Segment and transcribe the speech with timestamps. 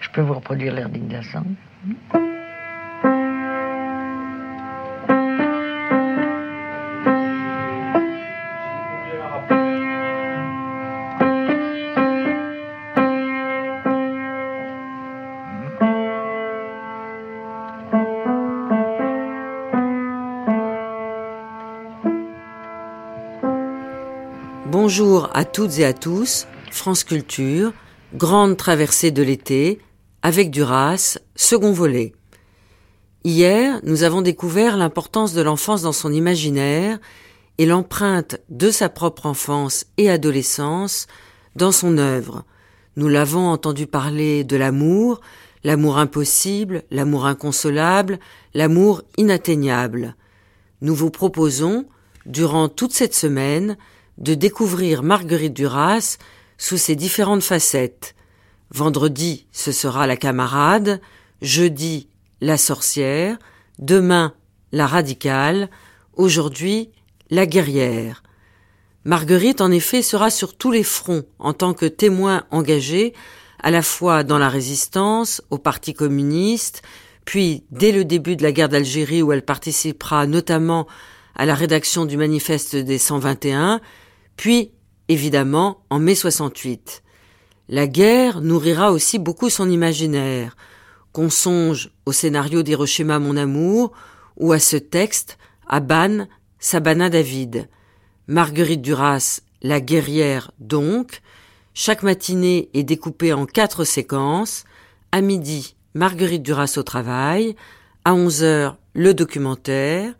[0.00, 1.44] Je peux vous reproduire l'air d'Indasan
[24.94, 27.72] Bonjour à toutes et à tous, France Culture,
[28.12, 29.80] grande traversée de l'été,
[30.20, 32.12] avec Duras, second volet.
[33.24, 36.98] Hier, nous avons découvert l'importance de l'enfance dans son imaginaire
[37.56, 41.06] et l'empreinte de sa propre enfance et adolescence
[41.56, 42.44] dans son œuvre.
[42.96, 45.22] Nous l'avons entendu parler de l'amour,
[45.64, 48.18] l'amour impossible, l'amour inconsolable,
[48.52, 50.16] l'amour inatteignable.
[50.82, 51.86] Nous vous proposons,
[52.26, 53.78] durant toute cette semaine,
[54.18, 56.18] de découvrir Marguerite Duras
[56.58, 58.14] sous ses différentes facettes.
[58.70, 61.00] Vendredi, ce sera la camarade,
[61.40, 62.08] jeudi,
[62.40, 63.38] la sorcière,
[63.78, 64.34] demain,
[64.72, 65.68] la radicale,
[66.14, 66.90] aujourd'hui,
[67.30, 68.22] la guerrière.
[69.04, 73.14] Marguerite, en effet, sera sur tous les fronts en tant que témoin engagé,
[73.62, 76.82] à la fois dans la résistance, au Parti communiste,
[77.24, 80.86] puis dès le début de la guerre d'Algérie où elle participera notamment
[81.34, 83.80] à la rédaction du manifeste des 121,
[84.42, 84.72] puis,
[85.06, 87.04] évidemment, en mai 68.
[87.68, 90.56] La guerre nourrira aussi beaucoup son imaginaire,
[91.12, 93.92] qu'on songe au scénario d'Hiroshima Mon Amour
[94.36, 96.26] ou à ce texte, Aban,
[96.58, 97.68] Sabana David.
[98.26, 101.20] Marguerite Duras, la guerrière donc.
[101.72, 104.64] Chaque matinée est découpée en quatre séquences.
[105.12, 107.54] À midi, Marguerite Duras au travail.
[108.04, 110.14] À 11 heures, le documentaire.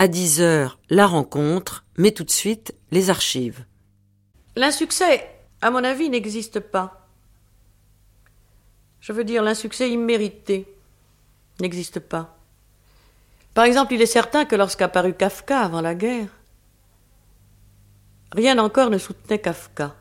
[0.00, 1.84] À 10 heures, la rencontre.
[1.96, 3.64] Mais tout de suite, les archives.
[4.58, 5.24] L'insuccès,
[5.62, 7.06] à mon avis, n'existe pas.
[9.00, 10.66] Je veux dire, l'insuccès immérité
[11.60, 12.36] n'existe pas.
[13.54, 16.26] Par exemple, il est certain que lorsqu'apparut Kafka avant la guerre,
[18.32, 19.94] rien encore ne soutenait Kafka.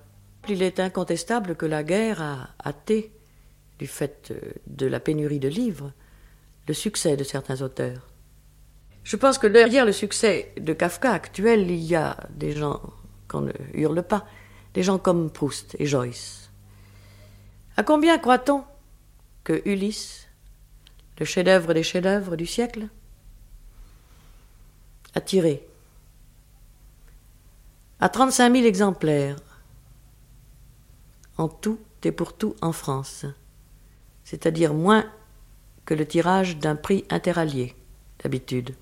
[0.49, 3.11] Il est incontestable que la guerre a hâté,
[3.77, 4.33] du fait
[4.65, 5.91] de la pénurie de livres,
[6.67, 8.07] le succès de certains auteurs.
[9.03, 12.81] Je pense que derrière le succès de Kafka actuel, il y a des gens
[13.27, 14.25] qu'on ne hurle pas,
[14.73, 16.49] des gens comme Proust et Joyce.
[17.75, 18.63] À combien croit-on
[19.43, 20.27] que Ulysse,
[21.19, 22.87] le chef-d'œuvre des chefs-d'œuvre du siècle,
[25.15, 25.67] a tiré
[27.99, 29.37] à 35 000 exemplaires
[31.37, 33.25] en tout et pour tout en France,
[34.23, 35.05] c'est-à-dire moins
[35.85, 37.75] que le tirage d'un prix interallié
[38.23, 38.75] d'habitude.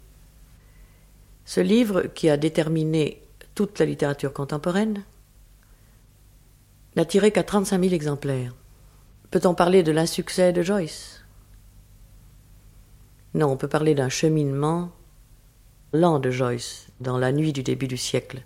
[1.43, 3.23] Ce livre, qui a déterminé
[3.55, 5.03] toute la littérature contemporaine,
[6.95, 8.53] n'a tiré qu'à 35 000 exemplaires.
[9.31, 11.21] Peut-on parler de l'insuccès de Joyce?
[13.33, 14.91] Non, on peut parler d'un cheminement
[15.91, 18.43] lent de Joyce dans la nuit du début du siècle,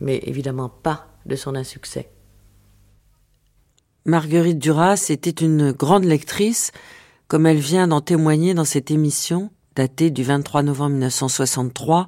[0.00, 2.10] mais évidemment pas de son insuccès.
[4.04, 6.72] Marguerite Duras était une grande lectrice,
[7.28, 12.06] comme elle vient d'en témoigner dans cette émission, datée du 23 novembre 1963,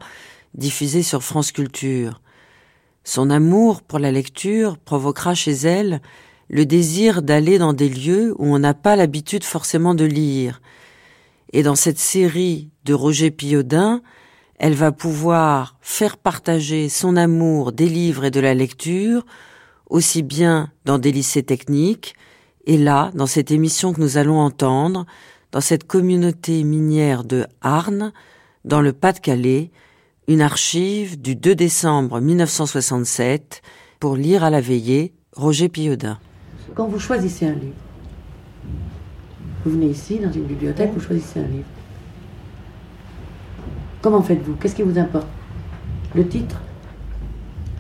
[0.55, 2.21] diffusée sur France Culture.
[3.09, 6.03] Son amour pour la lecture provoquera chez elle
[6.49, 10.61] le désir d'aller dans des lieux où on n'a pas l'habitude forcément de lire.
[11.53, 14.03] Et dans cette série de Roger Piodin,
[14.59, 19.25] elle va pouvoir faire partager son amour des livres et de la lecture,
[19.88, 22.17] aussi bien dans des lycées techniques,
[22.67, 25.06] et là, dans cette émission que nous allons entendre,
[25.53, 28.12] dans cette communauté minière de Arnes,
[28.65, 29.71] dans le Pas-de-Calais,
[30.28, 33.62] une archive du 2 décembre 1967
[34.00, 36.19] pour lire à la veillée Roger Piodin.
[36.75, 37.76] Quand vous choisissez un livre,
[39.64, 41.66] vous venez ici dans une bibliothèque, vous choisissez un livre.
[44.03, 44.54] Comment faites-vous?
[44.56, 45.28] Qu'est-ce qui vous importe?
[46.14, 46.60] Le titre?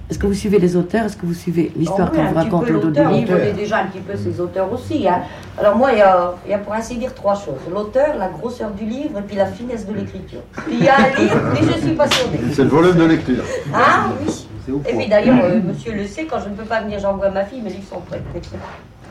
[0.08, 1.06] Est-ce que vous suivez les auteurs?
[1.06, 3.32] Est-ce que vous suivez l'histoire oh, qu'on vous raconte le dos du livre?
[3.34, 5.08] On connaît déjà un petit peu ces auteurs aussi.
[5.08, 5.22] Hein.
[5.58, 7.60] Alors moi, il y, a, il y, a, pour ainsi dire trois choses.
[7.72, 10.42] L'auteur, la grosseur du livre et puis la finesse de l'écriture.
[10.52, 12.38] Puis il y a un livre, mais je suis passionnée.
[12.52, 13.42] C'est le volume de lecture.
[13.74, 14.46] Ah oui.
[14.86, 17.44] Et puis d'ailleurs, euh, monsieur le sait, quand je ne peux pas venir, j'envoie ma
[17.44, 18.22] fille, mes livres sont prêts.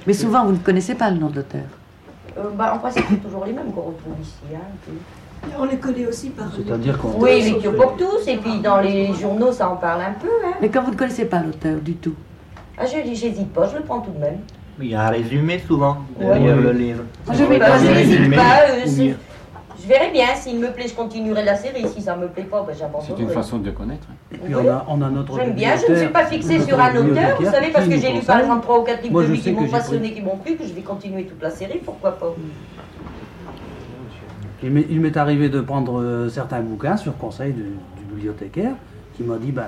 [0.07, 1.61] Mais souvent, vous ne connaissez pas le nom de l'auteur?
[2.37, 4.33] Euh, bah, En principe, c'est toujours les mêmes qu'on retrouve ici.
[4.53, 4.91] Hein,
[5.59, 7.09] on les connaît aussi par C'est-à-dire qu'on.
[7.19, 10.27] Oui, les pour tous, et puis dans les journaux, ça en parle un peu.
[10.45, 10.53] Hein.
[10.61, 12.15] Mais quand vous ne connaissez pas l'auteur du tout
[12.77, 14.37] Ah, je n'hésite pas, je le prends tout de même.
[14.79, 17.03] Il y a un résumé souvent derrière le livre.
[17.31, 18.59] Je ne pas, je n'hésite pas.
[18.71, 19.13] Euh,
[19.81, 21.85] Je verrai bien, s'il me plaît, je continuerai la série.
[21.95, 23.21] Si ça me plaît pas, ben C'est j'abandonnerai.
[23.23, 24.07] une façon de connaître.
[24.11, 24.15] hein.
[24.33, 26.79] Et puis on a, on a notre J'aime bien, je ne suis pas fixée sur
[26.79, 29.21] un auteur, vous savez, parce que j'ai lu par exemple trois ou quatre livres Moi,
[29.23, 31.51] de je lui qui m'ont passionné, qui m'ont plu, que je vais continuer toute la
[31.51, 32.33] série, pourquoi pas
[34.63, 38.75] Il m'est arrivé de prendre euh, certains bouquins sur conseil du, du bibliothécaire
[39.15, 39.67] qui m'a dit bah,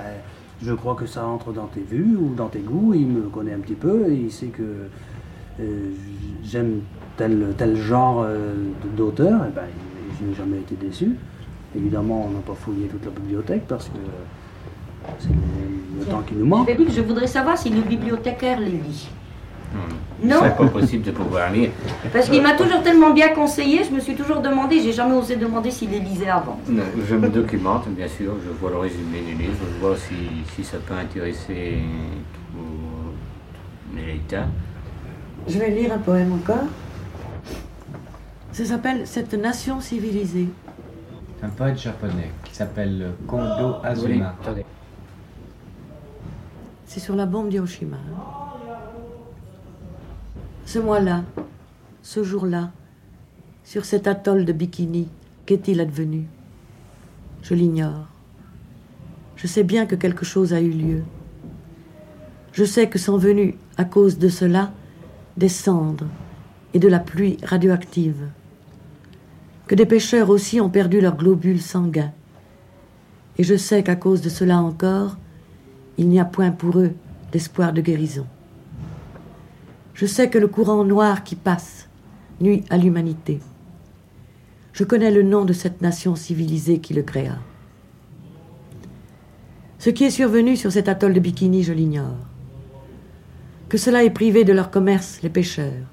[0.62, 2.94] je crois que ça entre dans tes vues ou dans tes goûts.
[2.94, 4.62] Il me connaît un petit peu et il sait que
[5.60, 5.90] euh,
[6.42, 6.80] j'aime
[7.16, 8.54] tel, tel genre euh,
[8.96, 9.44] d'auteur.
[9.44, 9.64] Et ben,
[10.18, 11.16] je n'ai jamais été déçu.
[11.76, 13.98] Évidemment, on n'a pas fouillé toute la bibliothèque parce que
[15.18, 16.70] c'est le, le temps qui nous manque.
[16.88, 19.10] Je voudrais savoir si le bibliothécaire les lit.
[20.20, 21.70] Non, C'est pas possible de pouvoir lire.
[22.12, 25.36] parce qu'il m'a toujours tellement bien conseillé, je me suis toujours demandé, j'ai jamais osé
[25.36, 26.58] demander s'il les lisait avant.
[26.68, 30.14] Non, Je me documente, bien sûr, je vois le résumé du livre, je vois si,
[30.56, 31.78] si ça peut intéresser
[32.52, 34.46] tout les lecteurs.
[35.46, 36.64] Je vais lire un poème encore.
[38.52, 40.48] Ça s'appelle Cette nation civilisée.
[41.42, 44.34] un poète japonais qui s'appelle Kondo Oui, Azuma.
[44.42, 44.64] attendez.
[46.86, 47.96] C'est sur la bombe d'Hiroshima.
[47.96, 48.46] hein.
[50.68, 51.24] Ce mois-là,
[52.02, 52.72] ce jour-là,
[53.64, 55.08] sur cet atoll de Bikini,
[55.46, 56.26] qu'est-il advenu?
[57.40, 58.06] Je l'ignore.
[59.36, 61.04] Je sais bien que quelque chose a eu lieu.
[62.52, 64.70] Je sais que sont venues, à cause de cela,
[65.38, 66.04] des cendres
[66.74, 68.28] et de la pluie radioactive.
[69.68, 72.12] Que des pêcheurs aussi ont perdu leurs globules sanguins.
[73.38, 75.16] Et je sais qu'à cause de cela encore,
[75.96, 76.92] il n'y a point pour eux
[77.32, 78.26] d'espoir de guérison.
[79.98, 81.88] Je sais que le courant noir qui passe
[82.40, 83.40] nuit à l'humanité.
[84.72, 87.36] Je connais le nom de cette nation civilisée qui le créa.
[89.80, 92.28] Ce qui est survenu sur cet atoll de Bikini, je l'ignore.
[93.68, 95.88] Que cela ait privé de leur commerce les pêcheurs.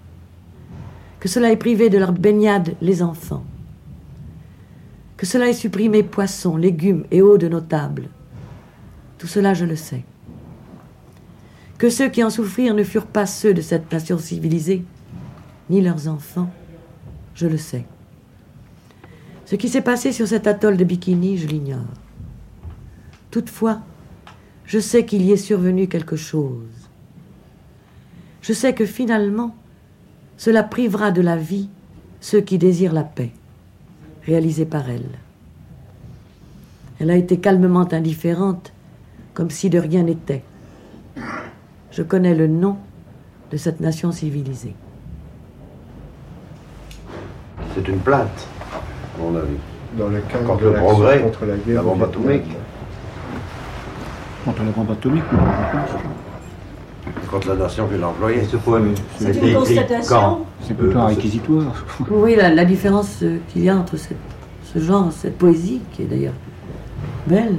[1.19, 3.43] Que cela ait privé de leur baignade les enfants.
[5.17, 8.09] Que cela ait supprimé poissons, légumes et eau de nos tables.
[9.17, 10.03] Tout cela, je le sais.
[11.77, 14.83] Que ceux qui en souffrirent ne furent pas ceux de cette nation civilisée,
[15.69, 16.49] ni leurs enfants,
[17.33, 17.85] je le sais.
[19.45, 21.85] Ce qui s'est passé sur cet atoll de Bikini, je l'ignore.
[23.29, 23.81] Toutefois,
[24.65, 26.89] je sais qu'il y est survenu quelque chose.
[28.41, 29.55] Je sais que finalement,
[30.37, 31.69] cela privera de la vie
[32.21, 33.31] ceux qui désirent la paix,
[34.23, 35.19] réalisée par elle.
[36.99, 38.71] Elle a été calmement indifférente,
[39.33, 40.43] comme si de rien n'était.
[41.95, 42.75] Je connais le nom
[43.51, 44.75] de cette nation civilisée.
[47.73, 48.47] C'est une plainte,
[49.17, 49.55] à mon avis.
[49.97, 52.43] dans le cadre Contre de le progrès, contre la guerre la bombe atomique.
[54.43, 56.01] Contre la bombe atomique, oui, je pense.
[57.21, 58.43] C'est contre la nation qui l'a employé.
[58.43, 60.39] Ce poème C'est une constatation.
[60.61, 61.85] C'est plutôt Euh, un c'est- réquisitoire.
[62.11, 64.17] Oui, la, la différence euh, qu'il y a entre cette-
[64.63, 66.33] ce genre, cette poésie, qui est d'ailleurs
[67.27, 67.55] belle,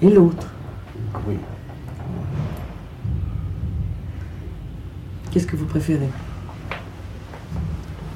[0.00, 0.46] et l'autre.
[1.28, 1.34] Oui.
[5.32, 6.08] Qu'est-ce que vous préférez?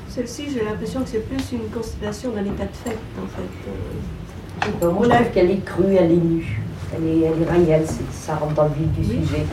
[0.08, 3.68] Celle-ci, j'ai l'impression que c'est plus une constatation d'un état de fait, en fait.
[3.68, 6.60] Euh, Je sais pas, Moi, je trouve qu'elle est crue, elle est nue.
[6.94, 9.26] Elle est, elle est réelle, ça rentre dans le vif du Oui.
[9.26, 9.44] sujet.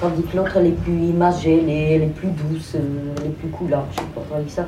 [0.00, 2.80] Tandis que l'autre, elle est plus imagée, elle est, elle est plus douce, euh,
[3.18, 3.86] elle est plus coulante.
[3.92, 4.66] Je sais pas, ça.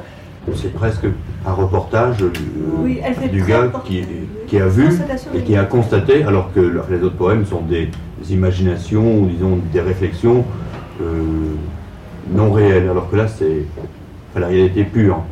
[0.55, 1.05] C'est presque
[1.45, 2.31] un reportage euh,
[2.79, 3.01] Oui,
[3.33, 4.89] du gars qui, a vu
[5.35, 7.91] et qui a constaté, alors que le- les autres poèmes sont des
[8.31, 10.45] imaginations ou disons des réflexions
[11.03, 11.55] euh,
[12.31, 13.65] non réelles, alors que là c'est
[14.31, 15.23] enfin, la réalité pure.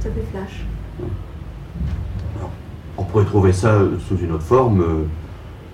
[0.00, 0.64] Ça fait flash.
[2.96, 5.04] On pourrait trouver ça euh, sous une autre forme, euh,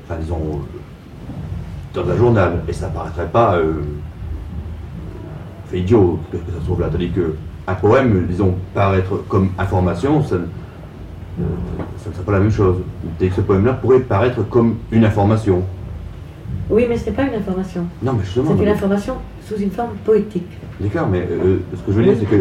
[0.04, 3.82] enfin disons, euh, dans un journal, et ça paraîtrait pas euh,
[5.66, 6.88] fait idiot que, que ça se trouve là.
[6.90, 7.34] Tandis que
[7.66, 10.36] un poème, disons, paraître comme information, ça,
[11.98, 12.76] ça ne serait pas la même chose.
[13.18, 15.62] Dès que ce poème-là pourrait paraître comme une information.
[16.68, 17.86] Oui, mais ce n'est pas une information.
[18.02, 18.54] Non, mais justement.
[18.56, 19.14] C'est une information
[19.46, 20.48] sous une forme poétique.
[20.78, 22.36] D'accord, mais euh, ce que je veux dire, c'est que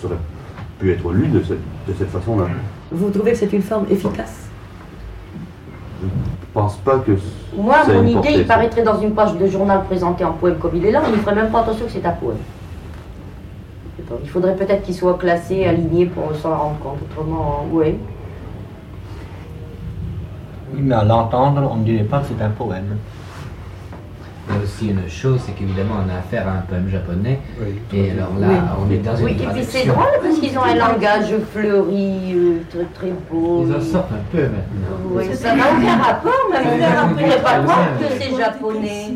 [0.00, 0.16] ça aurait
[0.78, 2.46] pu être lu de cette, de cette façon-là.
[2.92, 4.48] Vous trouvez que c'est une forme efficace?
[6.00, 6.10] Je ne
[6.52, 7.12] pense pas que.
[7.56, 8.54] Moi, mon idée, portée, il ça.
[8.54, 11.16] paraîtrait dans une page de journal présenté en poème comme il est là, on ne
[11.16, 12.38] ferait même pas attention que c'est un poème.
[14.22, 16.98] Il faudrait peut-être qu'il soit classé, aligné pour s'en rendre compte.
[17.10, 17.94] Autrement, oui.
[20.74, 22.96] Oui, mais à l'entendre, on ne dirait pas que c'est un poème.
[24.52, 27.38] Il y a aussi une chose, c'est qu'évidemment, on a affaire à un poème japonais.
[27.92, 28.56] Et alors là, Oui.
[28.86, 29.70] on est dans une Oui, et puis traduction.
[29.80, 33.64] c'est drôle parce qu'ils ont un langage fleuri, euh, très très beau.
[33.68, 34.96] Ils en sortent un peu maintenant.
[35.12, 37.64] Oui, ça n'a aucun rapport, même on ne aucun pourrait pas rapport.
[37.72, 38.10] croire que Ouais.
[38.20, 39.06] c'est japonais.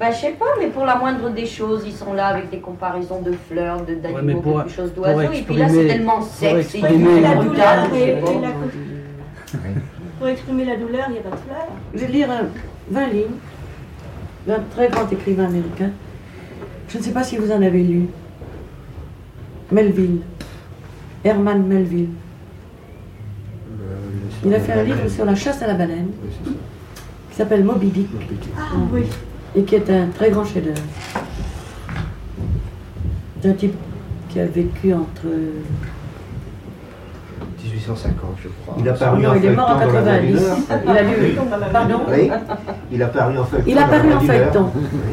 [0.00, 2.58] Bah, je sais pas, mais pour la moindre des choses, ils sont là avec des
[2.58, 5.32] comparaisons de fleurs, de Ouais, d'animaux, de choses pour d'oiseaux.
[5.32, 6.64] Et puis là, c'est tellement brutal,
[8.42, 8.50] la
[10.18, 11.68] Pour exprimer la douleur, il n'y a pas de fleurs.
[11.94, 12.46] Je vais lire un-
[12.90, 13.24] 20 lignes
[14.46, 15.90] d'un très grand écrivain américain.
[16.88, 18.06] Je ne sais pas si vous en avez lu.
[19.72, 20.20] Melville.
[21.24, 22.08] Herman Melville.
[24.44, 26.10] Il a fait un livre sur la chasse à la baleine
[27.30, 28.08] qui s'appelle Moby Dick
[28.58, 29.02] Ah oui.
[29.56, 30.82] et qui est un très grand chef-d'œuvre.
[33.40, 33.74] C'est un type
[34.28, 35.26] qui a vécu entre
[37.74, 38.76] 1850, je crois.
[38.78, 40.32] Il a paru Non, en il est mort en feuilleton dans la 90.
[40.34, 40.56] Valeur.
[40.84, 41.36] Il a lu.
[41.72, 42.30] Pardon Oui,
[42.92, 43.70] il a paru en feuilleton.
[43.70, 44.70] Il a paru en feuilleton.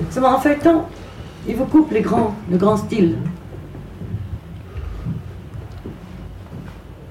[0.09, 0.81] Seulement en feuilleton,
[1.47, 3.15] il vous coupe les grands, le grand style.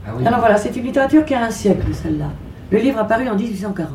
[0.07, 0.27] Ah oui.
[0.27, 2.27] Alors voilà, c'est une littérature qui a un siècle, celle-là.
[2.71, 3.89] Le livre a paru en 1840.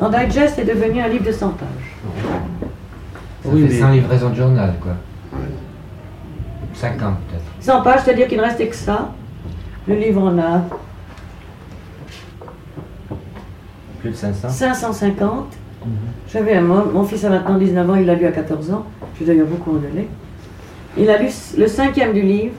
[0.00, 1.66] En digest, c'est devenu un livre de 100 pages.
[3.42, 4.92] Ça Oui, fait mais- 100 livraisons de journal, quoi.
[6.74, 7.42] 50 peut-être.
[7.60, 9.10] 100 pages, c'est-à-dire qu'il ne restait que ça.
[9.88, 10.62] Le livre en a
[14.00, 14.48] Plus de 500.
[14.48, 15.46] 550.
[16.30, 18.84] J'avais un mon, mon fils a maintenant 19 ans, il l'a lu à 14 ans.
[19.12, 20.06] Je suis d'ailleurs beaucoup en délai.
[20.96, 22.54] Il a lu le cinquième du livre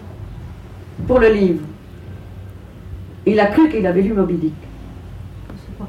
[1.07, 1.61] pour le livre.
[3.25, 4.53] Il a cru qu'il avait lu Moby Dick.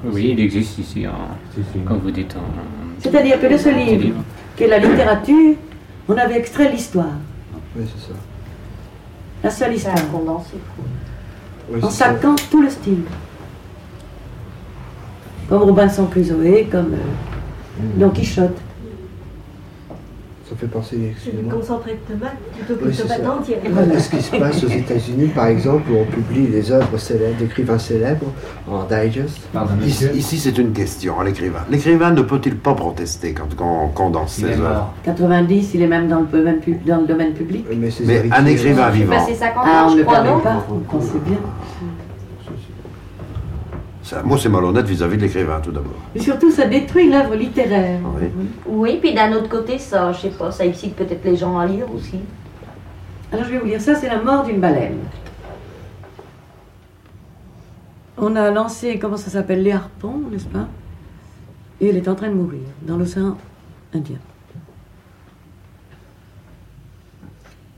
[0.04, 1.12] Oui, il existe ici, en,
[1.54, 1.78] Si, si.
[1.80, 2.40] comme vous dites, en.
[3.00, 4.23] C'est-à-dire que de ce livre, livre.
[4.56, 5.54] qui est la littérature,
[6.09, 7.06] on avait extrait l'histoire.
[7.76, 8.18] Oui, c'est ça.
[9.42, 9.97] La seule histoire.
[9.97, 10.56] un condensé.
[11.73, 12.15] Oui, En ça.
[12.50, 13.03] tout le style.
[15.49, 18.57] Comme Robinson Crusoe, comme euh, Don Quichotte.
[20.49, 21.55] Ça fait penser, C'est du excusez-moi.
[21.55, 23.59] concentré de tomates plutôt que Oui, de c'est tomates entières.
[23.93, 27.79] Qu'est-ce qui se passe aux États-Unis, par exemple, où on publie les œuvres célèbres d'écrivains
[27.79, 28.27] célèbres
[28.69, 31.61] en digest Pardon, Ici, c'est une question à l'écrivain.
[31.71, 34.62] L'écrivain ne peut-il pas protester quand on condense Il ses est œuvres?
[34.71, 34.95] mort.
[35.05, 37.65] 90, il est même dans le domaine, pub- dans le domaine public.
[37.71, 41.19] Mais, Mais un écrivain vivant, passé 50 Ah, ans, on ne permet pas, vous pensez
[41.27, 41.39] bien.
[44.11, 45.95] Ça, moi c'est malhonnête vis-à-vis de l'écrivain tout d'abord.
[46.14, 48.00] Mais surtout, ça détruit l'œuvre littéraire.
[48.21, 48.49] Oui.
[48.67, 51.67] Oui, puis d'un autre côté, ça, je sais pas, ça excite peut-être les gens à
[51.67, 52.19] lire aussi.
[53.31, 54.99] Alors je vais vous lire ça, c'est la mort d'une baleine.
[58.19, 60.67] On a lancé, comment ça s'appelle, les harpons, n'est-ce pas?
[61.81, 63.38] Et elle est en train de mourir dans l'océan
[63.95, 64.19] Indien.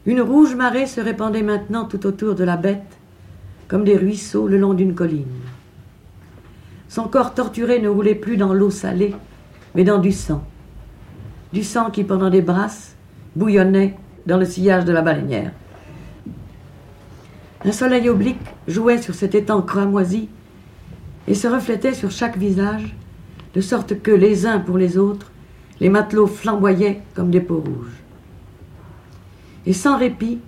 [0.07, 2.99] Une rouge marée se répandait maintenant tout autour de la bête,
[3.69, 5.42] comme des ruisseaux le long d'une colline.
[6.93, 9.15] Son corps torturé ne roulait plus dans l'eau salée,
[9.75, 10.45] mais dans du sang.
[11.51, 12.97] Du sang qui, pendant des brasses,
[13.35, 13.97] bouillonnait
[14.27, 15.53] dans le sillage de la baleinière.
[17.65, 20.29] Un soleil oblique jouait sur cet étang cramoisi
[21.27, 22.95] et se reflétait sur chaque visage,
[23.55, 25.33] de sorte que les uns pour les autres,
[25.81, 28.03] les matelots flamboyaient comme des peaux rouges.
[29.65, 30.41] Et sans répit,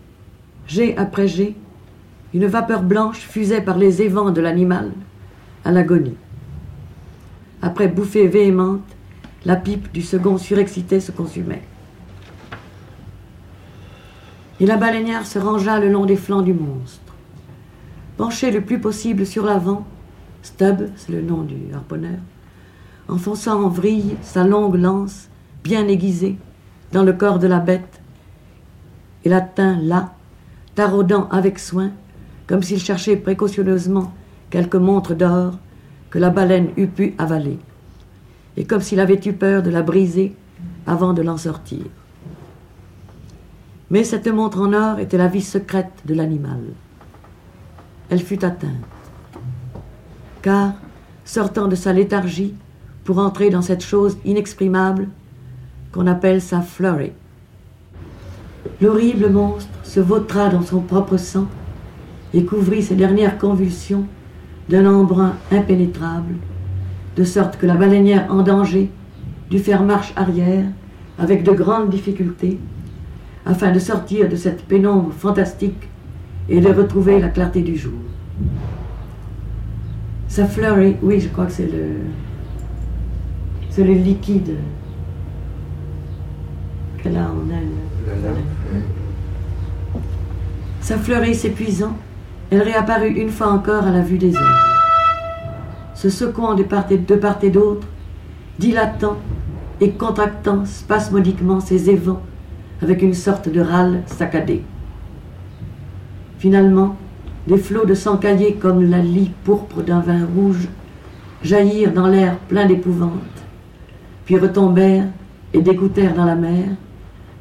[0.67, 1.55] jet après jet,
[2.35, 4.93] une vapeur blanche fusait par les évents de l'animal
[5.65, 6.19] à l'agonie.
[7.65, 8.83] Après bouffée véhémente,
[9.47, 11.63] la pipe du second surexcité se consumait.
[14.61, 17.15] Et la baleinière se rangea le long des flancs du monstre.
[18.19, 19.87] Penché le plus possible sur l'avant,
[20.43, 22.19] Stubb, c'est le nom du harponneur,
[23.09, 25.31] enfonçant en vrille sa longue lance,
[25.63, 26.37] bien aiguisée,
[26.93, 28.03] dans le corps de la bête,
[29.25, 30.13] et la tint là,
[30.75, 31.93] taraudant avec soin,
[32.47, 34.13] comme s'il cherchait précautionneusement
[34.51, 35.55] quelque montre d'or
[36.15, 37.59] que la baleine eût pu avaler,
[38.57, 40.33] et comme s'il avait eu peur de la briser
[40.87, 41.83] avant de l'en sortir.
[43.91, 46.61] Mais cette montre en or était la vie secrète de l'animal.
[48.11, 48.87] Elle fut atteinte.
[50.41, 50.75] Car,
[51.25, 52.55] sortant de sa léthargie
[53.03, 55.09] pour entrer dans cette chose inexprimable
[55.91, 57.11] qu'on appelle sa flurry,
[58.81, 61.49] l'horrible monstre se vautra dans son propre sang
[62.33, 64.07] et couvrit ses dernières convulsions
[64.69, 66.35] d'un embrun impénétrable,
[67.17, 68.91] de sorte que la baleinière en danger
[69.51, 70.65] dut faire marche arrière
[71.19, 72.59] avec de grandes difficultés
[73.47, 75.89] afin de sortir de cette pénombre fantastique
[76.49, 77.93] et de retrouver la clarté du jour.
[80.29, 81.91] Sa flurry, oui, je crois que c'est le,
[83.71, 84.57] c'est le liquide
[87.03, 87.69] qu'elle a en elle.
[90.81, 91.97] Sa fleurie s'épuisant,
[92.51, 94.61] elle réapparut une fois encore à la vue des hommes.
[95.95, 97.87] Se secouant de part et d'autre,
[98.59, 99.17] dilatant
[99.81, 102.23] et contractant spasmodiquement ses évents
[102.83, 104.63] avec une sorte de râle saccadé.
[106.39, 106.97] Finalement,
[107.47, 110.69] des flots de sang caillé comme la lie pourpre d'un vin rouge
[111.43, 113.13] jaillirent dans l'air plein d'épouvante,
[114.25, 115.09] puis retombèrent
[115.53, 116.69] et dégoûtèrent dans la mer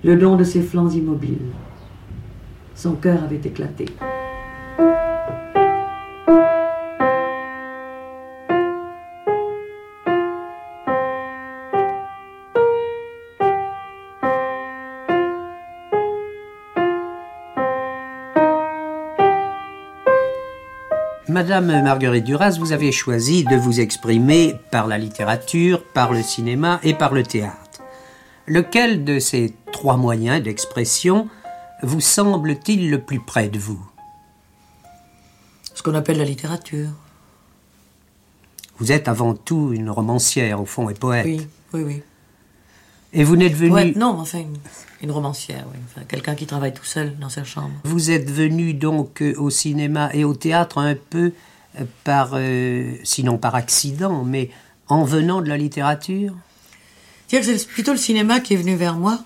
[0.03, 1.51] le long de ses flancs immobiles.
[2.75, 3.85] Son cœur avait éclaté.
[21.33, 26.79] Madame Marguerite Duras, vous avez choisi de vous exprimer par la littérature, par le cinéma
[26.83, 27.81] et par le théâtre.
[28.45, 31.27] Lequel de ces trois moyens d'expression
[31.81, 33.83] vous semble-t-il le plus près de vous?
[35.73, 36.91] Ce qu'on appelle la littérature.
[38.77, 41.25] Vous êtes avant tout une romancière, au fond, et poète.
[41.25, 42.03] Oui, oui, oui.
[43.13, 43.57] Et vous n'êtes.
[43.57, 44.57] Poète, non, enfin, une,
[45.01, 45.79] une romancière, oui.
[45.85, 47.73] Enfin, quelqu'un qui travaille tout seul dans sa chambre.
[47.83, 51.31] Vous êtes venu donc euh, au cinéma et au théâtre un peu
[51.79, 54.49] euh, par, euh, sinon par accident, mais
[54.87, 56.33] en venant de la littérature?
[57.27, 59.23] C'est-à-dire que c'est plutôt le cinéma qui est venu vers moi.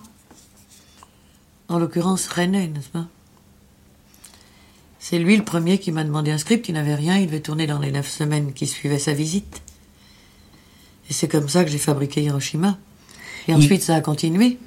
[1.68, 3.06] En l'occurrence, René, n'est-ce pas?
[4.98, 7.66] C'est lui le premier qui m'a demandé un script, il n'avait rien, il devait tourner
[7.66, 9.62] dans les neuf semaines qui suivaient sa visite.
[11.08, 12.76] Et c'est comme ça que j'ai fabriqué Hiroshima.
[13.48, 14.58] Et ensuite, ça a continué.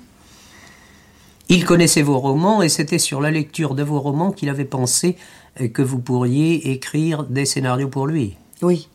[1.50, 5.17] Il connaissait vos romans et c'était sur la lecture de vos romans qu'il avait pensé
[5.59, 8.38] euh, que vous pourriez écrire des scénarios pour lui.
[8.61, 8.88] Oui.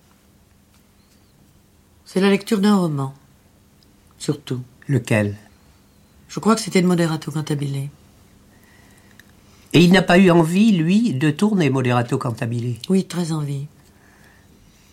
[2.04, 3.14] C'est la lecture d'un roman.
[4.18, 4.60] Surtout.
[4.88, 5.36] Lequel?
[6.28, 7.88] Je crois que c'était de Moderato Cantabile.
[9.72, 12.76] Et il n'a pas eu envie, lui, de tourner Moderato Cantabile?
[12.88, 13.66] Oui, très envie.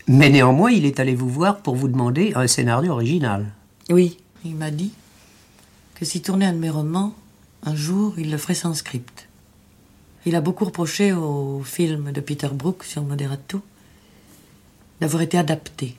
[0.07, 3.53] Mais néanmoins, il est allé vous voir pour vous demander un scénario original.
[3.89, 4.91] Oui, il m'a dit
[5.95, 7.13] que s'il tournait un de mes romans,
[7.63, 9.27] un jour, il le ferait sans script.
[10.25, 13.61] Il a beaucoup reproché au film de Peter Brook sur Moderato
[15.01, 15.95] d'avoir été adapté.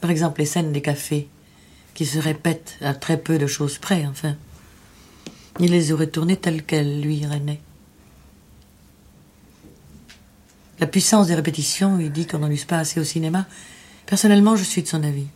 [0.00, 1.28] Par exemple, les scènes des cafés
[1.94, 4.36] qui se répètent à très peu de choses près, enfin.
[5.58, 7.60] Il les aurait tournées telles quelles, lui, René.
[10.78, 13.46] La puissance des répétitions, il dit qu'on n'en use pas assez au cinéma.
[14.06, 15.26] Personnellement, je suis de son avis.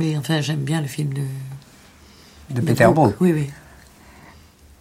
[0.00, 1.20] Mais enfin, j'aime bien le film de.
[2.54, 3.16] De Peter Brook.
[3.20, 3.50] Oui, oui.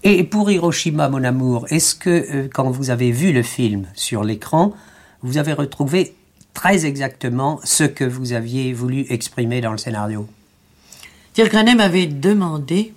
[0.01, 4.23] Et pour Hiroshima, mon amour, est-ce que euh, quand vous avez vu le film sur
[4.23, 4.73] l'écran,
[5.21, 6.15] vous avez retrouvé
[6.53, 10.25] très exactement ce que vous aviez voulu exprimer dans le scénario?
[11.34, 12.93] Thierry Granet m'avait demandé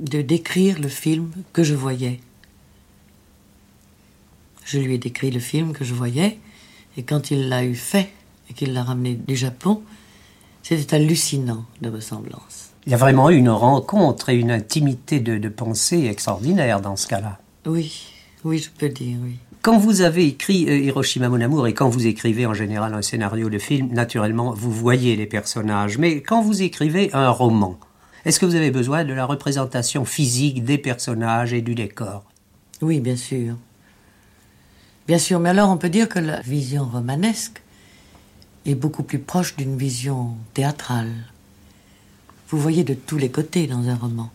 [0.00, 2.18] de décrire le film que je voyais.
[4.64, 6.40] Je lui ai décrit le film que je voyais,
[6.96, 8.10] et quand il l'a eu fait
[8.50, 9.84] et qu'il l'a ramené du Japon,
[10.66, 12.70] c'était hallucinant de ressemblance.
[12.86, 16.96] Il y a vraiment eu une rencontre et une intimité de, de pensée extraordinaire dans
[16.96, 17.38] ce cas-là.
[17.66, 18.08] Oui,
[18.44, 19.36] oui, je peux dire, oui.
[19.62, 23.02] Quand vous avez écrit euh, Hiroshima mon amour et quand vous écrivez en général un
[23.02, 25.98] scénario de film, naturellement, vous voyez les personnages.
[25.98, 27.78] Mais quand vous écrivez un roman,
[28.24, 32.24] est-ce que vous avez besoin de la représentation physique des personnages et du décor?
[32.82, 33.54] Oui, bien sûr.
[35.06, 37.62] Bien sûr, mais alors on peut dire que la vision romanesque
[38.70, 41.12] est beaucoup plus proche d'une vision théâtrale.
[42.48, 44.30] Vous voyez de tous les côtés dans un roman.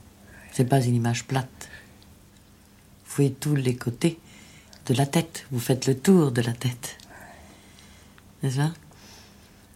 [0.51, 1.69] C'est pas une image plate.
[3.05, 4.19] Vous voyez tous les côtés
[4.87, 5.45] de la tête.
[5.51, 6.97] Vous faites le tour de la tête.
[8.43, 8.71] N'est-ce pas?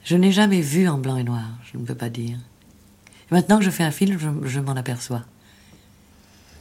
[0.04, 2.38] Je n'ai jamais vu en blanc et noir, je ne peux pas dire.
[3.32, 5.24] Et maintenant que je fais un film, je, je m'en aperçois.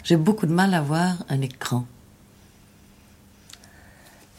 [0.03, 1.87] J'ai beaucoup de mal à voir un écran.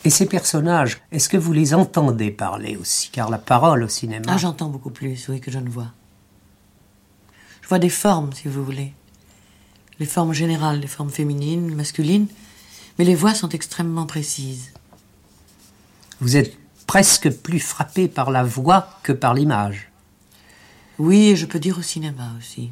[0.05, 3.09] Et ces personnages, est-ce que vous les entendez parler aussi?
[3.11, 4.25] Car la parole au cinéma.
[4.27, 5.91] Ah, j'entends beaucoup plus, oui, que je ne vois.
[7.63, 8.93] Je vois des formes, si vous voulez.
[9.99, 12.27] Les formes générales, les formes féminines, masculines,
[12.99, 14.71] mais les voix sont extrêmement précises.
[16.21, 19.89] Vous êtes presque plus frappé par la voix que par l'image.
[20.99, 22.69] Oui, et je peux dire au cinéma aussi.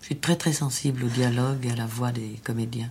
[0.00, 2.90] Je suis très très sensible au dialogue et à la voix des comédiens.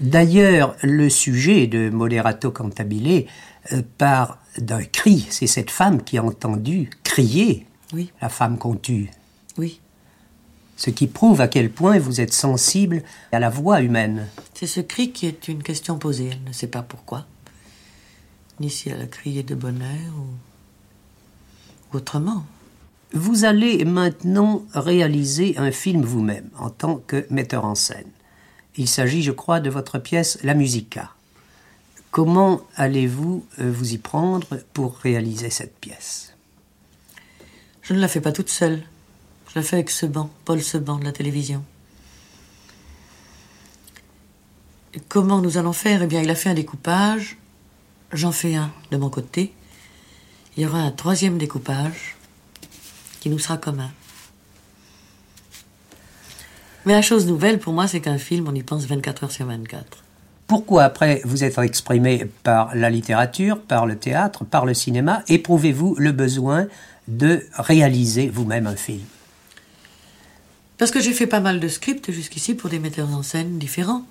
[0.00, 3.26] D'ailleurs, le sujet de Moderato Cantabile
[3.72, 5.26] euh, part d'un cri.
[5.30, 8.12] C'est cette femme qui a entendu crier Oui.
[8.22, 9.10] la femme qu'on tue.
[9.56, 9.80] Oui.
[10.76, 14.28] Ce qui prouve à quel point vous êtes sensible à la voix humaine.
[14.54, 16.30] C'est ce cri qui est une question posée.
[16.32, 17.26] Elle ne sait pas pourquoi.
[18.60, 22.44] Ni si elle a crié de bonheur ou, ou autrement.
[23.12, 28.10] Vous allez maintenant réaliser un film vous-même en tant que metteur en scène.
[28.78, 31.10] Il s'agit, je crois, de votre pièce La Musica.
[32.12, 36.32] Comment allez-vous euh, vous y prendre pour réaliser cette pièce?
[37.82, 38.84] Je ne la fais pas toute seule.
[39.50, 41.64] Je la fais avec Seban, Paul Seban de la télévision.
[45.08, 46.02] Comment nous allons faire?
[46.02, 47.36] Eh bien, il a fait un découpage.
[48.12, 49.52] J'en fais un de mon côté.
[50.56, 52.16] Il y aura un troisième découpage
[53.20, 53.90] qui nous sera commun.
[56.88, 59.44] Mais la chose nouvelle pour moi, c'est qu'un film, on y pense 24 heures sur
[59.44, 59.98] 24.
[60.46, 65.96] Pourquoi, après vous être exprimé par la littérature, par le théâtre, par le cinéma, éprouvez-vous
[65.98, 66.66] le besoin
[67.06, 69.04] de réaliser vous-même un film?
[70.78, 74.06] Parce que j'ai fait pas mal de scripts jusqu'ici pour des metteurs en scène différents.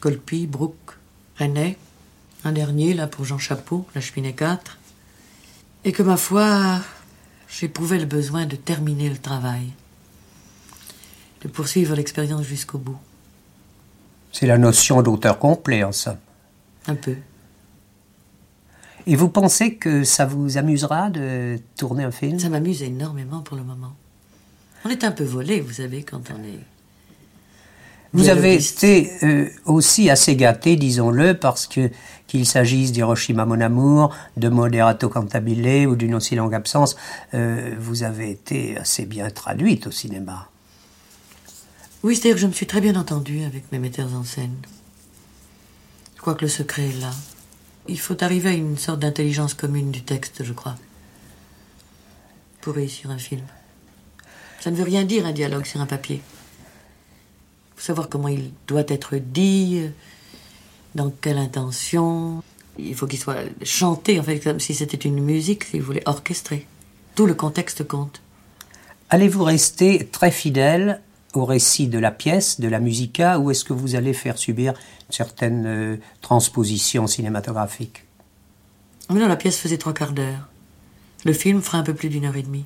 [0.00, 0.98] Colpi, Brooke,
[1.38, 1.76] René,
[2.42, 4.76] un dernier là pour Jean Chapeau, La Cheminée 4.
[5.84, 6.80] Et que ma foi,
[7.48, 9.68] j'éprouvais le besoin de terminer le travail,
[11.42, 12.98] de poursuivre l'expérience jusqu'au bout.
[14.32, 16.18] C'est la notion d'auteur complet en somme.
[16.86, 17.16] Un peu.
[19.06, 22.38] Et vous pensez que ça vous amusera de tourner un film?
[22.38, 23.94] Ça m'amuse énormément pour le moment.
[24.84, 26.58] On est un peu volé, vous savez, quand on est.
[28.14, 31.90] Vous avez été euh, aussi assez gâté, disons-le, parce que
[32.26, 36.96] qu'il s'agisse d'Hiroshima Mon Amour, de Moderato Cantabile ou d'une aussi longue absence,
[37.34, 40.48] euh, vous avez été assez bien traduite au cinéma.
[42.04, 44.54] Oui, c'est-à-dire que je me suis très bien entendue avec mes metteurs en scène.
[46.14, 47.10] Je crois que le secret est là.
[47.88, 50.76] Il faut arriver à une sorte d'intelligence commune du texte, je crois,
[52.60, 53.44] pour réussir un film.
[54.60, 56.20] Ça ne veut rien dire un dialogue sur un papier.
[56.20, 59.82] Il faut savoir comment il doit être dit,
[60.94, 62.44] dans quelle intention.
[62.78, 66.02] Il faut qu'il soit chanté, en fait, comme si c'était une musique, si vous voulez,
[66.06, 66.66] orchestrée.
[67.16, 68.20] Tout le contexte compte.
[69.10, 71.00] Allez-vous rester très fidèle
[71.34, 74.72] au récit de la pièce, de la musica, ou est-ce que vous allez faire subir
[75.10, 78.04] certaines euh, transpositions cinématographiques?
[79.10, 80.48] Mais non, la pièce faisait trois quarts d'heure.
[81.24, 82.64] Le film fera un peu plus d'une heure et demie.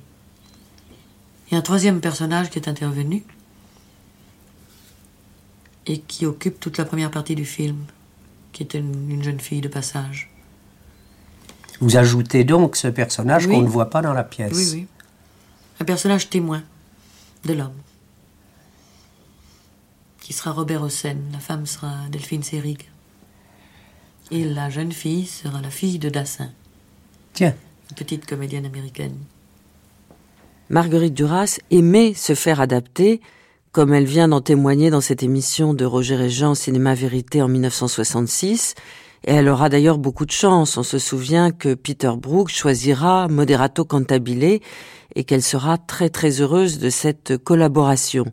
[1.47, 3.23] Il y a un troisième personnage qui est intervenu
[5.85, 7.77] et qui occupe toute la première partie du film,
[8.53, 10.29] qui est une, une jeune fille de passage.
[11.81, 13.55] Vous ajoutez donc ce personnage Oui.
[13.55, 14.53] qu'on ne voit pas dans la pièce.
[14.53, 14.87] Oui, oui.
[15.81, 16.63] Un personnage témoin
[17.45, 17.73] de l'homme.
[20.23, 21.17] Qui sera Robert Hossein.
[21.33, 22.89] La femme sera Delphine Seyrig.
[24.31, 26.49] Et la jeune fille sera la fille de Dassin.
[27.33, 27.53] Tiens.
[27.89, 29.17] Une petite comédienne américaine.
[30.69, 33.19] Marguerite Duras aimait se faire adapter,
[33.73, 37.49] comme elle vient d'en témoigner dans cette émission de Roger et Jean Cinéma Vérité en
[37.49, 38.75] 1966.
[39.25, 40.77] Et elle aura d'ailleurs beaucoup de chance.
[40.77, 44.61] On se souvient que Peter Brook choisira Moderato Cantabile
[45.15, 48.31] et qu'elle sera très très heureuse de cette collaboration.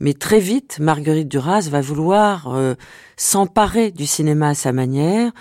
[0.00, 2.74] Mais très vite, Marguerite Duras va vouloir euh,
[3.16, 5.32] s'emparer du cinéma à sa manière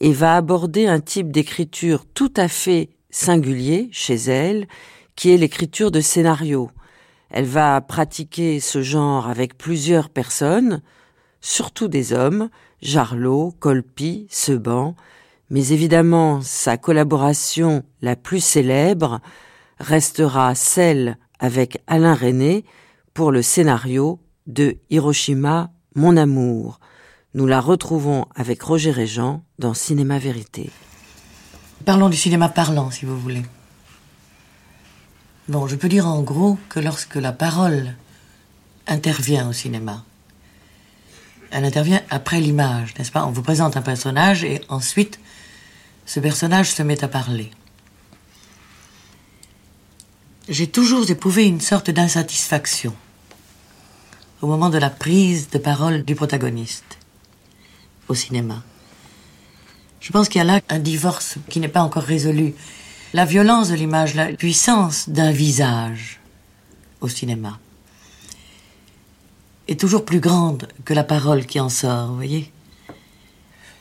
[0.00, 4.66] et va aborder un type d'écriture tout à fait singulier chez elle,
[5.14, 6.70] qui est l'écriture de scénario.
[7.30, 10.82] Elle va pratiquer ce genre avec plusieurs personnes,
[11.40, 12.50] surtout des hommes,
[12.82, 14.94] Jarlot, Colpi, Seban,
[15.48, 19.20] mais évidemment sa collaboration la plus célèbre
[19.78, 22.64] restera celle avec Alain René
[23.16, 26.80] pour le scénario de Hiroshima, Mon amour.
[27.32, 30.68] Nous la retrouvons avec Roger Régent dans Cinéma Vérité.
[31.86, 33.42] Parlons du cinéma parlant, si vous voulez.
[35.48, 37.94] Bon, je peux dire en gros que lorsque la parole
[38.86, 40.04] intervient au cinéma,
[41.50, 43.24] elle intervient après l'image, n'est-ce pas?
[43.24, 45.20] On vous présente un personnage et ensuite,
[46.04, 47.50] ce personnage se met à parler.
[50.50, 52.94] J'ai toujours éprouvé une sorte d'insatisfaction
[54.42, 56.98] au moment de la prise de parole du protagoniste
[58.08, 58.62] au cinéma.
[60.00, 62.54] Je pense qu'il y a là un divorce qui n'est pas encore résolu.
[63.12, 66.20] La violence de l'image, la puissance d'un visage
[67.00, 67.58] au cinéma
[69.68, 72.52] est toujours plus grande que la parole qui en sort, vous voyez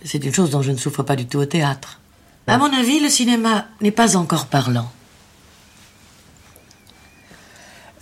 [0.03, 1.99] C'est une chose dont je ne souffre pas du tout au théâtre.
[2.47, 4.91] À mon avis, le cinéma n'est pas encore parlant.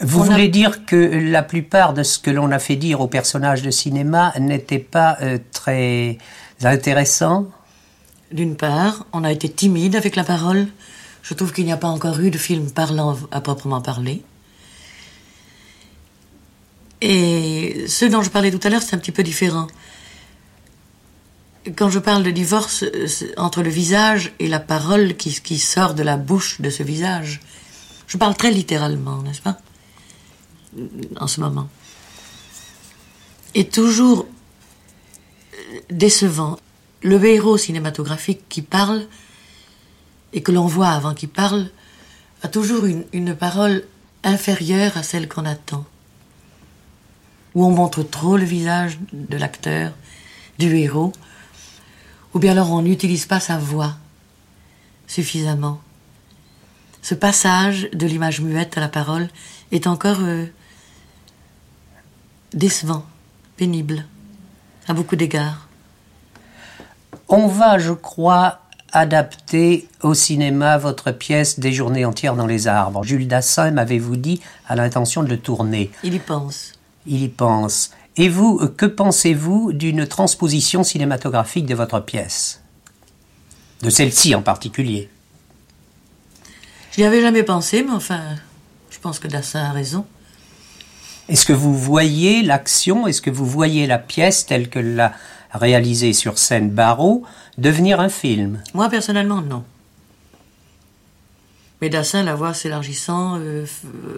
[0.03, 2.99] Vous On a- voulez dire que la plupart de ce que l'on a fait dire
[3.01, 6.17] aux personnages de cinéma n'était pas euh, très
[6.61, 7.47] intéressant?
[8.31, 10.67] D'une part, on a été timide avec la parole.
[11.21, 14.23] Je trouve qu'il n'y a pas encore eu de film parlant à proprement parler.
[17.01, 19.67] Et ce dont je parlais tout à l'heure, c'est un petit peu différent.
[21.77, 25.93] Quand je parle de divorce euh, entre le visage et la parole qui, qui sort
[25.93, 27.39] de la bouche de ce visage,
[28.07, 29.57] je parle très littéralement, n'est-ce pas?
[31.19, 31.69] En ce moment.
[33.55, 34.27] Et toujours
[35.89, 36.57] décevant.
[37.01, 39.05] Le héros cinématographique qui parle
[40.31, 41.69] et que l'on voit avant qu'il parle
[42.41, 43.83] a toujours une, une parole
[44.23, 45.85] inférieure à celle qu'on attend.
[47.55, 49.93] Où on montre trop le visage de l'acteur,
[50.57, 51.13] du héros,
[52.33, 53.95] ou bien alors on n'utilise pas sa voix
[55.07, 55.81] suffisamment.
[57.01, 59.27] Ce passage de l'image muette à la parole
[59.71, 60.45] est encore euh,
[62.53, 63.05] décevant,
[63.57, 64.05] pénible,
[64.87, 65.67] à beaucoup d'égards.
[67.29, 68.59] On va, je crois,
[68.91, 73.03] adapter au cinéma votre pièce Des journées entières dans les arbres.
[73.03, 75.91] Jules Dassin m'avez-vous dit à l'intention de le tourner.
[76.03, 76.73] Il y pense.
[77.05, 77.91] Il y pense.
[78.15, 82.61] Et vous, que pensez-vous d'une transposition cinématographique de votre pièce?
[83.81, 85.09] De celle-ci en particulier?
[86.91, 88.21] Je n'y avais jamais pensé, mais enfin,
[88.91, 90.05] je pense que Dassin a raison.
[91.29, 95.13] Est-ce que vous voyez l'action, est-ce que vous voyez la pièce telle que l'a
[95.53, 97.23] réalisée sur scène Barreau
[97.57, 98.61] devenir un film?
[98.73, 99.63] Moi, personnellement, non.
[101.81, 103.65] Mais Dassin la voit s'élargissant euh,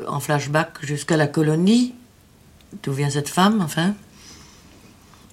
[0.07, 1.93] en flashback jusqu'à la colonie.
[2.83, 3.93] D'où vient cette femme, enfin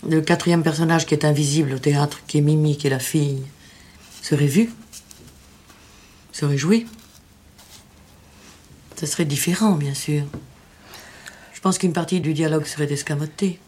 [0.08, 3.42] Le quatrième personnage qui est invisible au théâtre, qui est Mimi, qui est la fille,
[4.20, 4.70] serait vu,
[6.32, 6.86] serait joué.
[8.98, 10.24] Ce serait différent, bien sûr.
[11.62, 13.60] Je pense qu'une partie du dialogue serait escamotée.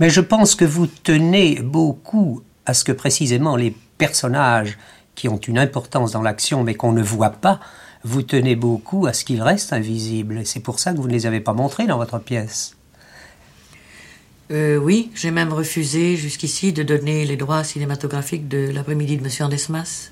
[0.00, 4.76] Mais je pense que vous tenez beaucoup à ce que précisément les personnages
[5.14, 7.60] qui ont une importance dans l'action mais qu'on ne voit pas,
[8.02, 10.38] vous tenez beaucoup à ce qu'ils restent invisibles.
[10.38, 12.76] Et c'est pour ça que vous ne les avez pas montrés dans votre pièce.
[14.50, 19.44] Euh, oui, j'ai même refusé jusqu'ici de donner les droits cinématographiques de l'après-midi de Monsieur
[19.44, 20.10] Andesmas.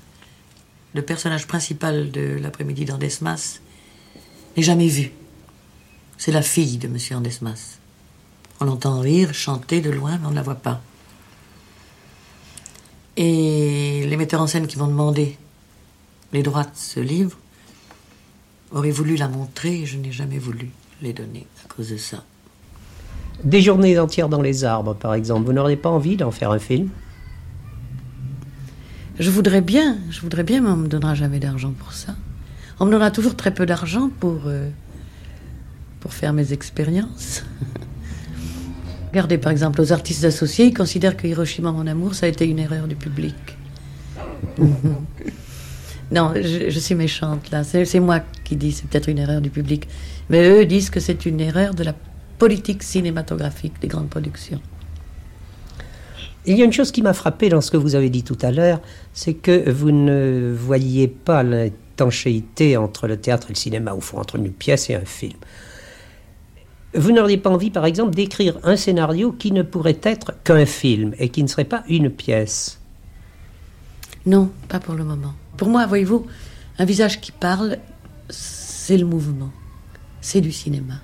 [0.93, 3.59] Le personnage principal de l'après-midi d'Andesmas
[4.55, 5.11] n'est jamais vu.
[6.19, 7.79] C'est la fille de Monsieur Andesmas.
[8.59, 10.81] On l'entend rire, chanter de loin, mais on ne la voit pas.
[13.15, 15.37] Et les metteurs en scène qui m'ont demandé
[16.33, 17.37] les droits de ce livre
[18.71, 22.25] auraient voulu la montrer et je n'ai jamais voulu les donner à cause de ça.
[23.45, 26.59] Des journées entières dans les arbres, par exemple, vous n'auriez pas envie d'en faire un
[26.59, 26.89] film?
[29.17, 32.13] Je voudrais bien, je voudrais bien, mais on ne me donnera jamais d'argent pour ça.
[32.81, 34.69] On me donnera toujours très peu d'argent pour, euh,
[35.99, 37.43] pour faire mes expériences.
[39.09, 42.45] Regardez par exemple aux artistes associés, ils considèrent que Hiroshima mon amour, ça a été
[42.45, 43.35] une erreur du public.
[46.11, 47.63] non, je, je, suis méchante là.
[47.63, 49.87] C'est moi qui dis c'est peut-être une erreur du public.
[50.29, 51.95] Mais eux disent que c'est une erreur de la
[52.37, 54.61] politique cinématographique des grandes productions.
[56.45, 58.37] Il y a une chose qui m'a frappé dans ce que vous avez dit tout
[58.41, 58.81] à l'heure,
[59.13, 64.17] c'est que vous ne voyiez pas l'étanchéité entre le théâtre et le cinéma, au fond,
[64.17, 65.37] entre une pièce et un film.
[66.95, 71.13] Vous n'auriez pas envie, par exemple, d'écrire un scénario qui ne pourrait être qu'un film
[71.19, 72.79] et qui ne serait pas une pièce
[74.25, 75.33] Non, pas pour le moment.
[75.55, 76.25] Pour moi, voyez-vous,
[76.79, 77.77] un visage qui parle,
[78.29, 79.51] c'est le mouvement.
[80.21, 80.95] C'est du cinéma.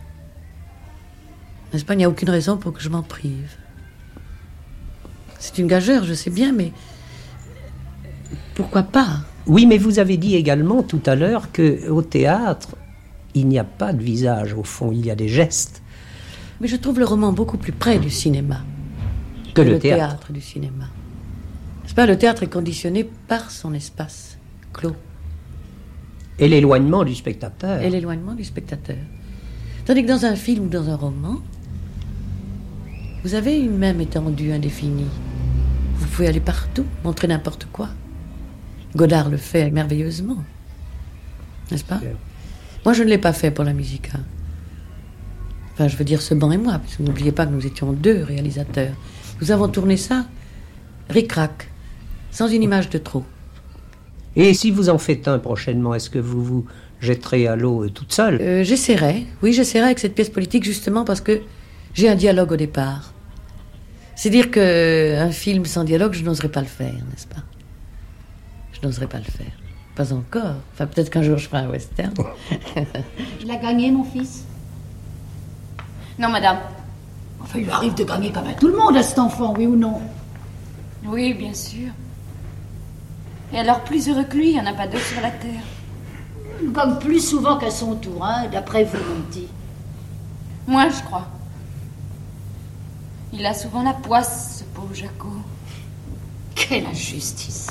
[1.72, 3.52] N'est-ce pas Il n'y a aucune raison pour que je m'en prive.
[5.38, 6.72] C'est une gageure, je sais bien, mais
[8.56, 9.20] pourquoi pas?
[9.46, 12.70] Oui, mais vous avez dit également tout à l'heure que au théâtre,
[13.36, 15.82] il n'y a pas de visage, au fond, il y a des gestes.
[16.62, 18.62] Mais je trouve le roman beaucoup plus près du cinéma
[19.54, 20.08] que, le, théâtre.
[20.08, 20.34] théâtre.
[20.34, 20.86] du cinéma.
[21.84, 24.38] N'est-ce pas Le théâtre est conditionné par son espace
[24.74, 24.96] clos.
[26.40, 27.82] Et l'éloignement du spectateur.
[27.82, 28.98] Et l'éloignement du spectateur.
[29.86, 31.40] Tandis que dans un film ou dans un roman,
[33.24, 35.10] vous avez une même étendue indéfinie.
[35.96, 37.90] Vous pouvez aller partout, montrer n'importe quoi.
[38.96, 40.44] Godard le fait merveilleusement.
[41.72, 42.02] N'est-ce pas?
[42.86, 44.12] Moi, je ne l'ai pas fait pour la musique.
[45.74, 47.92] Enfin, je veux dire, ce banc et moi, parce que n'oubliez pas que nous étions
[47.92, 48.94] deux réalisateurs.
[49.42, 50.26] Nous avons tourné ça,
[51.10, 51.70] ric-rac,
[52.32, 53.26] sans une image de trop.
[54.36, 56.66] Et si vous en faites un prochainement, est-ce que vous vous
[57.02, 58.40] jetterez à l'eau toute seule?
[58.42, 61.42] Euh, J'essaierai, oui, j'essaierai avec cette pièce politique justement parce que
[61.94, 63.14] j'ai un dialogue au départ.
[64.16, 67.44] C'est dire qu'un film sans dialogue, je n'oserais pas le faire, n'est-ce pas?
[68.72, 69.52] Je n'oserais pas le faire.
[69.96, 70.56] Pas encore.
[70.74, 72.14] Enfin, peut-être qu'un jour je ferai un western.
[73.42, 74.44] il a gagné, mon fils?
[76.20, 76.58] Non, madame.
[77.42, 79.66] Enfin, il lui arrive de gagner comme à tout le monde à cet enfant, oui
[79.68, 80.02] ou non?
[81.06, 81.92] Oui, bien sûr.
[83.54, 85.62] Et alors, plus heureux que lui, il n'y en a pas deux sur la terre.
[86.62, 89.48] Il gagne plus souvent qu'à son tour, hein, d'après vous, mon petit.
[90.68, 91.28] Moi, je crois.
[93.32, 95.30] Il a souvent la poisse, ce pauvre Jaco.
[96.56, 97.68] Quelle injustice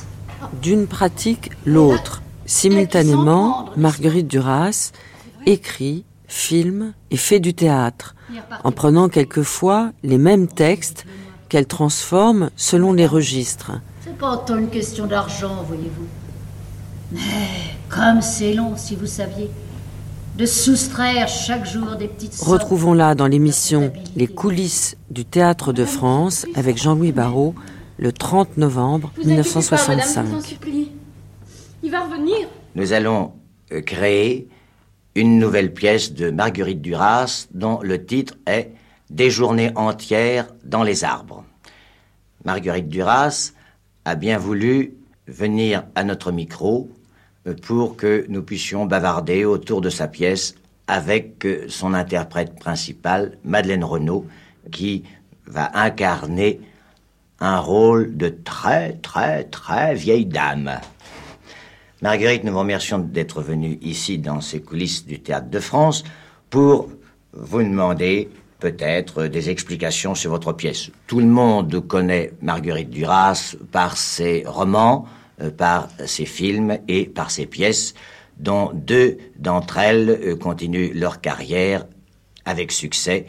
[0.63, 2.23] d'une pratique l'autre.
[2.47, 4.93] Simultanément, Marguerite Duras
[5.47, 8.15] écrit, filme et fait du théâtre,
[8.65, 11.07] en prenant quelquefois les mêmes textes
[11.49, 13.73] qu'elle transforme selon les registres.
[14.03, 16.07] C'est pas tant une question d'argent, voyez-vous.
[17.13, 19.51] Mais comme c'est long, si vous saviez,
[20.37, 22.37] de soustraire chaque jour des petites...
[22.41, 27.55] Retrouvons-la dans l'émission Les coulisses du théâtre de France avec Jean-Louis Barrault,
[27.99, 30.27] le 30 novembre 1965.
[31.83, 32.49] Il va revenir.
[32.75, 33.33] Nous allons
[33.73, 34.49] euh, créer
[35.15, 38.71] une nouvelle pièce de Marguerite Duras dont le titre est
[39.11, 41.45] des journées entières dans les arbres.
[42.45, 43.53] Marguerite Duras
[44.05, 44.95] a bien voulu
[45.29, 46.91] venir à notre micro
[47.47, 50.55] euh, pour que nous puissions bavarder autour de sa pièce
[50.87, 54.27] avec euh, son interprète principale, Madeleine Renaud,
[54.73, 55.05] qui
[55.47, 56.61] va incarner
[57.41, 60.81] un rôle de très, très, très vieille dame.
[62.03, 66.05] Marguerite, nous vous remercions d'être venue ici dans ces coulisses du Théâtre de France
[66.51, 66.89] pour
[67.33, 68.29] vous demander
[68.61, 70.91] peut-être des explications sur votre pièce.
[71.07, 75.07] Tout le monde connaît Marguerite Duras par ses romans,
[75.41, 77.95] euh, par ses films et par ses pièces,
[78.39, 81.87] dont deux d'entre elles euh, continuent leur carrière
[82.45, 83.27] avec succès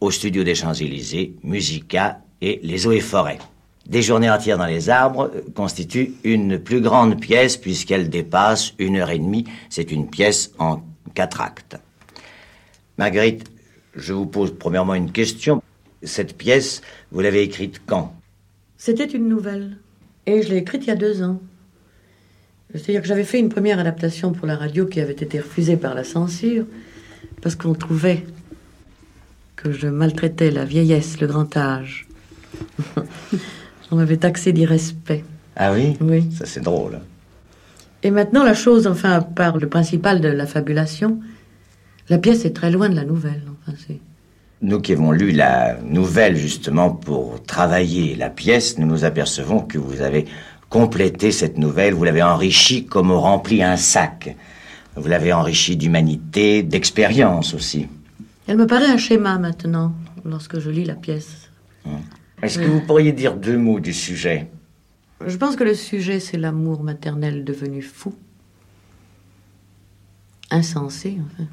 [0.00, 3.38] au studio des Champs-Élysées, Musica et Les Eaux et Forêts.
[3.88, 8.96] Des journées entières dans les arbres euh, constituent une plus grande pièce puisqu'elle dépasse une
[8.96, 9.44] heure et demie.
[9.70, 10.82] C'est une pièce en
[11.14, 11.78] quatre actes.
[12.98, 13.50] Marguerite,
[13.96, 15.62] je vous pose premièrement une question.
[16.02, 18.14] Cette pièce, vous l'avez écrite quand?
[18.76, 19.78] C'était une nouvelle.
[20.26, 21.40] Et je l'ai écrite il y a deux ans.
[22.72, 25.94] C'est-à-dire que j'avais fait une première adaptation pour la radio qui avait été refusée par
[25.94, 26.66] la censure
[27.40, 28.24] parce qu'on trouvait
[29.56, 32.07] que je maltraitais la vieillesse, le grand âge.
[33.90, 35.24] On m'avait taxé d'irrespect.
[35.56, 35.96] Ah oui?
[36.00, 36.28] Oui.
[36.32, 37.00] Ça c'est drôle.
[38.02, 41.18] Et maintenant, la chose, enfin, à part le principal de la fabulation,
[42.08, 43.42] la pièce est très loin de la nouvelle.
[43.66, 43.98] Enfin, c'est...
[44.62, 49.78] Nous qui avons lu la nouvelle justement pour travailler la pièce, nous nous apercevons que
[49.78, 50.26] vous avez
[50.68, 54.36] complété cette nouvelle, vous l'avez enrichie comme on remplit un sac.
[54.96, 57.86] Vous l'avez enrichie d'humanité, d'expérience aussi.
[58.46, 59.92] Elle me paraît un schéma maintenant,
[60.24, 61.50] lorsque je lis la pièce.
[62.42, 64.48] Est-ce que vous pourriez dire deux mots du sujet?
[65.26, 68.14] Je pense que le sujet, c'est l'amour maternel devenu fou.
[70.50, 71.48] Insensé, enfin.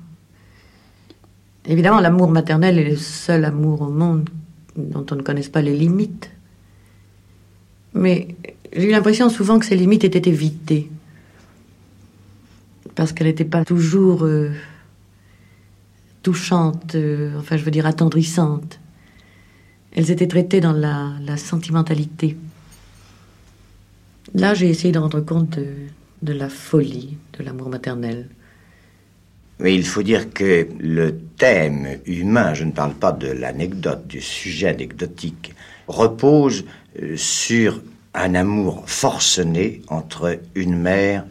[1.68, 4.30] Évidemment, l'amour maternel est le seul amour au monde
[4.76, 6.30] dont on ne connaisse pas les limites.
[7.94, 8.36] Mais
[8.74, 10.92] j'ai eu l'impression souvent que ces limites étaient évitées.
[12.94, 14.52] Parce qu'elles n'étaient pas toujours euh,
[16.22, 18.80] touchantes, euh, enfin je veux dire attendrissantes.
[19.96, 22.38] Elles étaient traitées dans la, sentimentalité.
[24.34, 25.68] Là, j'ai essayé de rendre compte de,
[26.22, 28.28] de la folie de l'amour maternel.
[29.60, 34.20] Mais il faut dire que le thème humain, je ne parle pas de l'anecdote, du
[34.20, 35.54] sujet anecdotique,
[35.88, 36.66] repose
[37.02, 37.82] euh, sur
[38.14, 41.26] un amour forcené entre une mère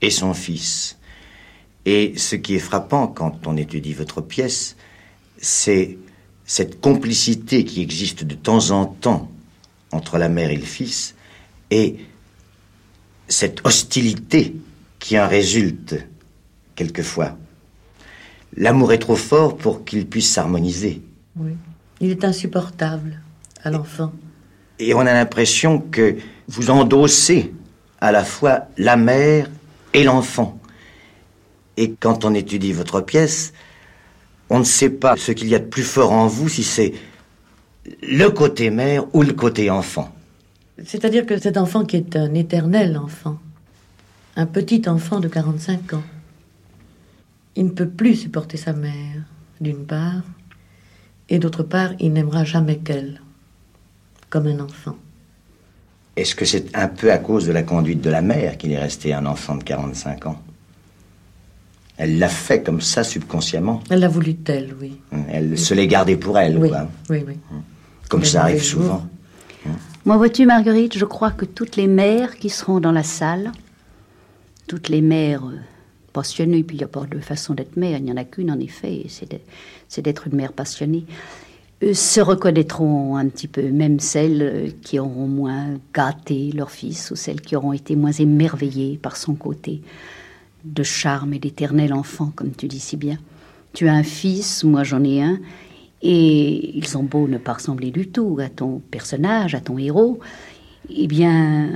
[0.00, 0.96] et son fils.
[1.84, 4.76] Et ce qui est frappant quand on étudie votre pièce,
[5.38, 5.98] c'est
[6.48, 9.30] cette complicité qui existe de temps en temps
[9.92, 11.14] entre la mère et le fils,
[11.70, 11.96] et
[13.28, 14.56] cette hostilité
[14.98, 15.96] qui en résulte
[16.74, 17.36] quelquefois.
[18.56, 21.02] L'amour est trop fort pour qu'il puisse s'harmoniser.
[21.36, 21.52] Oui.
[22.00, 23.20] Il est insupportable
[23.62, 24.12] à l'enfant.
[24.78, 26.16] Et on a l'impression que
[26.48, 27.52] vous endossez
[28.00, 29.50] à la fois la mère
[29.92, 30.58] et l'enfant.
[31.76, 33.52] Et quand on étudie votre pièce,
[34.50, 36.94] on ne sait pas ce qu'il y a de plus fort en vous, si c'est
[38.02, 40.12] le côté mère ou le côté enfant.
[40.84, 43.38] C'est-à-dire que cet enfant qui est un éternel enfant,
[44.36, 46.04] un petit enfant de 45 ans,
[47.56, 49.24] il ne peut plus supporter sa mère,
[49.60, 50.22] d'une part,
[51.28, 53.20] et d'autre part, il n'aimera jamais qu'elle,
[54.30, 54.96] comme un enfant.
[56.16, 58.78] Est-ce que c'est un peu à cause de la conduite de la mère qu'il est
[58.78, 60.42] resté un enfant de 45 ans?
[61.98, 64.98] Elle l'a fait comme ça subconsciemment Elle l'a voulu telle, oui.
[65.30, 66.88] Elle se l'est gardée pour elle, Oui, quoi.
[67.10, 67.34] oui, oui.
[68.08, 69.04] Comme Mais ça arrive souvent.
[70.04, 73.52] Moi, vois-tu, Marguerite, je crois que toutes les mères qui seront dans la salle,
[74.66, 75.56] toutes les mères euh,
[76.12, 78.50] passionnées, puis il n'y a pas de façon d'être mère, il n'y en a qu'une
[78.50, 79.04] en effet,
[79.88, 81.04] c'est d'être une mère passionnée,
[81.82, 87.10] euh, se reconnaîtront un petit peu, même celles euh, qui auront moins gâté leur fils,
[87.10, 89.82] ou celles qui auront été moins émerveillées par son côté
[90.64, 93.18] de charme et d'éternel enfant, comme tu dis si bien.
[93.72, 95.38] Tu as un fils, moi j'en ai un,
[96.02, 100.20] et ils ont beau ne pas ressembler du tout à ton personnage, à ton héros,
[100.90, 101.68] eh bien,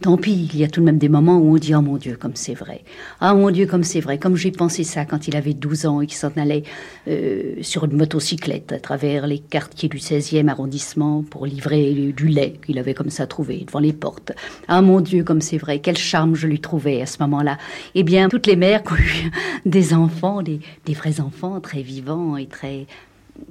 [0.00, 1.96] tant pis, il y a tout de même des moments où on dit, oh mon
[1.96, 2.84] Dieu, comme c'est vrai.
[3.20, 4.18] Ah mon Dieu, comme c'est vrai.
[4.18, 6.62] Comme j'ai pensé ça quand il avait 12 ans et qu'il s'en allait
[7.08, 12.54] euh, sur une motocyclette à travers les quartiers du 16e arrondissement pour livrer du lait
[12.64, 14.32] qu'il avait comme ça trouvé devant les portes.
[14.68, 15.80] Ah mon Dieu, comme c'est vrai.
[15.80, 17.58] Quel charme je lui trouvais à ce moment-là.
[17.96, 19.30] Eh bien, toutes les mères qui ont eu
[19.68, 20.60] des enfants, des,
[20.94, 22.86] vrais enfants très vivants et très,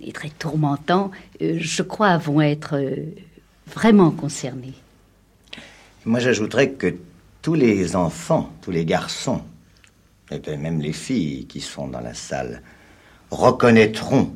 [0.01, 2.95] et très tourmentants, euh, je crois, vont être euh,
[3.67, 4.73] vraiment concernées.
[6.05, 6.95] Moi, j'ajouterais que
[7.41, 9.41] tous les enfants, tous les garçons,
[10.31, 12.61] et même les filles qui sont dans la salle,
[13.29, 14.31] reconnaîtront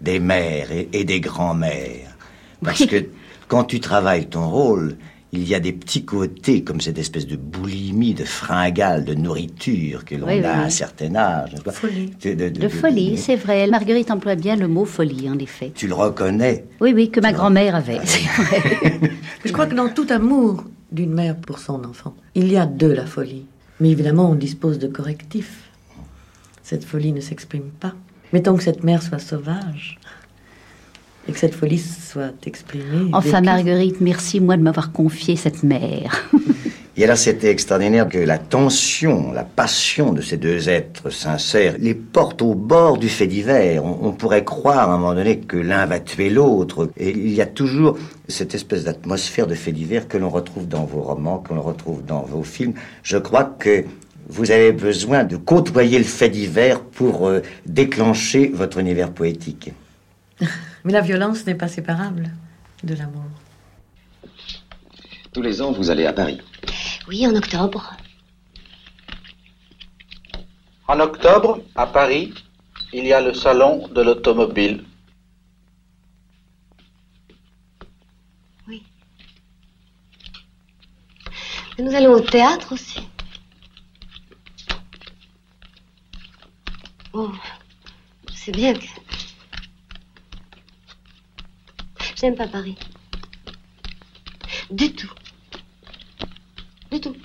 [0.00, 2.16] des mères et, et des grands-mères.
[2.64, 3.06] Parce que
[3.48, 4.96] quand tu travailles ton rôle,
[5.34, 10.04] il y a des petits côtés comme cette espèce de boulimie, de fringale, de nourriture
[10.04, 11.54] que l'on Oui, oui, a à un certain âge.
[11.54, 13.66] De, de- de- De folie, c'est vrai.
[13.66, 15.72] Marguerite emploie bien le mot folie, en effet.
[15.74, 16.66] Tu le reconnais.
[16.80, 18.00] Oui, oui, que ma grand-mère avait.
[18.04, 19.10] c'est vrai.
[19.44, 22.86] Je crois que dans tout amour d'une mère pour son enfant, il y a de
[22.86, 23.46] la folie.
[23.80, 25.70] Mais évidemment, on dispose de correctifs.
[26.62, 27.94] Cette folie ne s'exprime pas.
[28.32, 29.98] Mettons que cette mère soit sauvage
[31.28, 33.10] et que cette folie soit exprimée.
[33.12, 33.40] Enfin.
[33.40, 36.28] Marguerite, merci, moi, de m'avoir confié cette mère.
[36.96, 41.94] Et alors c'était extraordinaire que la tension, la passion de ces deux êtres sincères les
[41.94, 43.82] porte au bord du fait divers.
[43.82, 46.90] On, on pourrait croire à un moment donné que l'un va tuer l'autre.
[46.98, 50.84] Et il y a toujours cette espèce d'atmosphère de fait divers que l'on retrouve dans
[50.84, 52.74] vos romans, que l'on retrouve dans vos films.
[53.02, 53.84] Je crois que
[54.28, 59.72] vous avez besoin de côtoyer le fait divers pour euh, déclencher votre univers poétique.
[60.84, 62.30] Mais la violence n'est pas séparable
[62.84, 63.24] de l'amour.
[65.32, 66.40] Tous les ans, vous allez à Paris.
[67.08, 67.96] Oui, en octobre.
[70.86, 72.32] En octobre, à Paris,
[72.92, 74.84] il y a le salon de l'automobile.
[81.78, 83.00] Et nous allons au théâtre aussi.
[87.14, 87.32] Oh,
[88.34, 88.84] c'est bien que...
[92.16, 92.76] J'aime pas Paris.
[94.70, 95.10] Du tout.
[96.92, 97.16] Du tout.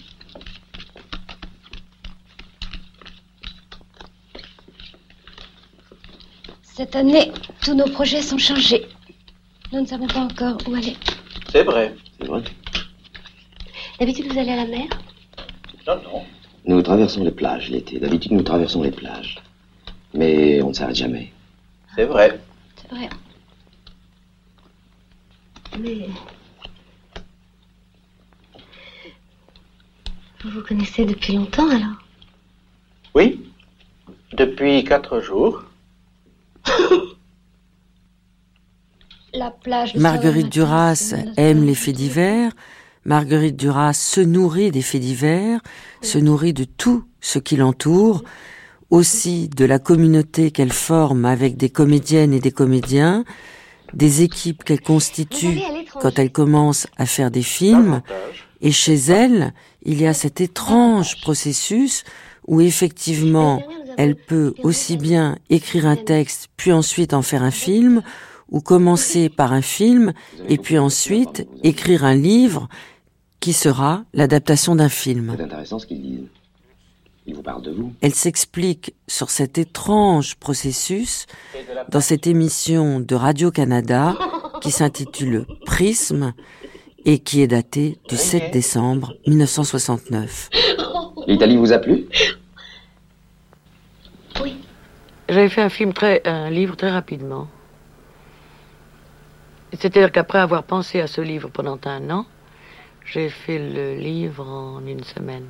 [6.64, 8.86] Cette année, tous nos projets sont changés.
[9.74, 10.96] Nous ne savons pas encore où aller.
[11.52, 11.94] C'est vrai.
[12.18, 12.44] C'est vrai.
[14.00, 14.88] D'habitude, vous allez à la mer?
[15.86, 16.26] Non, non.
[16.66, 18.00] Nous traversons les plages l'été.
[18.00, 19.44] D'habitude, nous traversons les plages.
[20.14, 21.34] Mais on ne s'arrête jamais.
[21.94, 22.40] C'est vrai.
[22.78, 23.10] C'est vrai.
[25.78, 26.08] Mais...
[30.44, 31.98] Vous vous connaissez depuis longtemps, alors?
[33.16, 33.42] Oui.
[34.34, 35.64] Depuis quatre jours.
[39.34, 39.94] La plage...
[39.94, 42.52] le Marguerite Duras aime les faits divers.
[43.06, 45.60] Marguerite Duras se nourrit des faits divers,
[46.02, 48.24] se nourrit de tout ce qui l'entoure,
[48.90, 53.24] aussi de la communauté qu'elle forme avec des comédiennes et des comédiens,
[53.94, 55.60] des équipes qu'elle constitue
[56.02, 58.02] quand elle commence à faire des films.
[58.62, 59.54] Et chez elle,
[59.84, 62.04] il y a cet étrange processus
[62.48, 63.62] où effectivement,
[63.98, 68.02] elle peut aussi bien écrire un texte, puis ensuite en faire un film,
[68.50, 70.14] ou commencer par un film,
[70.48, 72.70] et puis ensuite écrire un livre
[73.42, 75.34] qui sera l'adaptation d'un film.
[75.38, 76.28] C'est intéressant ce qu'ils disent.
[77.26, 77.92] Ils vous parlent de vous.
[78.00, 81.26] Elle s'explique sur cet étrange processus
[81.90, 84.18] dans cette émission de Radio-Canada
[84.62, 86.34] qui s'intitule Prisme
[87.08, 90.50] et qui est datée du 7 décembre 1969.
[91.26, 92.06] L'Italie vous a plu?
[95.30, 97.48] J'avais fait un film très, un livre très rapidement.
[99.72, 102.26] C'est-à-dire qu'après avoir pensé à ce livre pendant un an,
[103.06, 105.48] j'ai fait le livre en une semaine.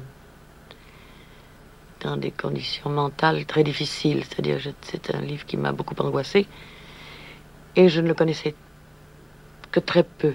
[2.01, 4.24] Dans des conditions mentales très difficiles.
[4.24, 6.45] C'est-à-dire que c'est un livre qui m'a beaucoup angoissé.
[7.76, 8.53] Et je ne le connaissais
[9.72, 10.34] que très peu.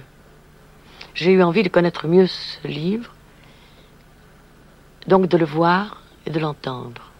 [1.15, 3.13] J'ai eu envie de connaître mieux ce livre,
[5.07, 7.11] donc de le voir et de l'entendre.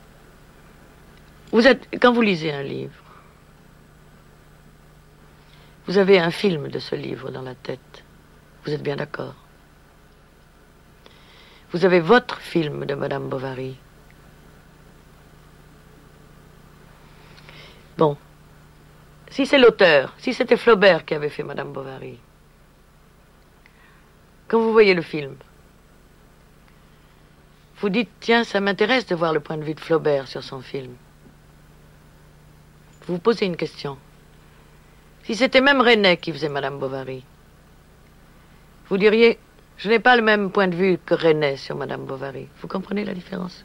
[2.01, 2.95] Quand vous lisez un livre,
[5.86, 8.05] vous avez un film de ce livre dans la tête.
[8.64, 9.34] Vous êtes bien d'accord?
[11.72, 13.76] Vous avez votre film de Madame Bovary.
[17.99, 18.16] Bon.
[19.28, 22.18] Si c'est l'auteur, si c'était Flaubert qui avait fait Madame Bovary,
[24.53, 25.34] quand vous voyez le film,
[27.78, 30.61] vous dites, tiens, ça m'intéresse de voir le point de vue de Flaubert sur son
[30.61, 30.92] film.
[33.07, 33.96] Vous vous posez une question.
[35.24, 37.24] Si c'était même René qui faisait Madame Bovary,
[38.90, 39.38] vous diriez,
[39.78, 42.46] je n'ai pas le même point de vue que René sur Madame Bovary.
[42.61, 43.64] Vous comprenez la différence?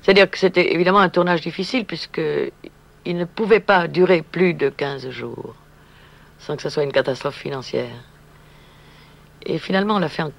[0.00, 2.22] C'est-à-dire que c'était évidemment un tournage difficile puisque
[3.04, 5.54] il ne pouvait pas durer plus de 15 jours
[6.38, 8.11] sans que ce soit une catastrophe financière.
[9.46, 10.32] Et finalement, on l'a fait en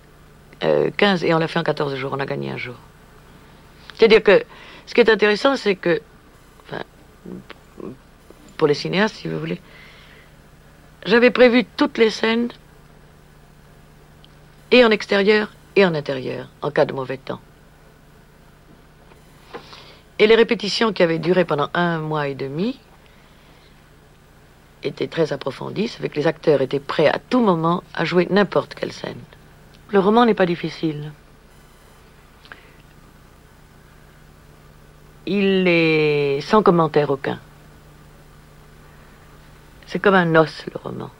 [0.63, 2.13] euh, 15 et on l'a fait en 14 jours.
[2.13, 2.75] On a gagné un jour.
[3.95, 4.43] C'est-à-dire que
[4.85, 6.01] ce qui est intéressant, c'est que,
[8.57, 9.61] pour les cinéastes, si vous voulez,
[11.05, 12.49] j'avais prévu toutes les scènes,
[14.73, 17.39] et en extérieur et en intérieur, en cas de mauvais temps.
[20.17, 22.79] Et les répétitions qui avaient duré pendant un mois et demi,
[24.85, 28.75] était très approfondie, c'est que les acteurs étaient prêts à tout moment à jouer n'importe
[28.75, 29.19] quelle scène.
[29.89, 31.11] Le roman n'est pas difficile.
[35.25, 37.39] Il est sans commentaire aucun.
[39.87, 41.11] C'est comme un os, le roman.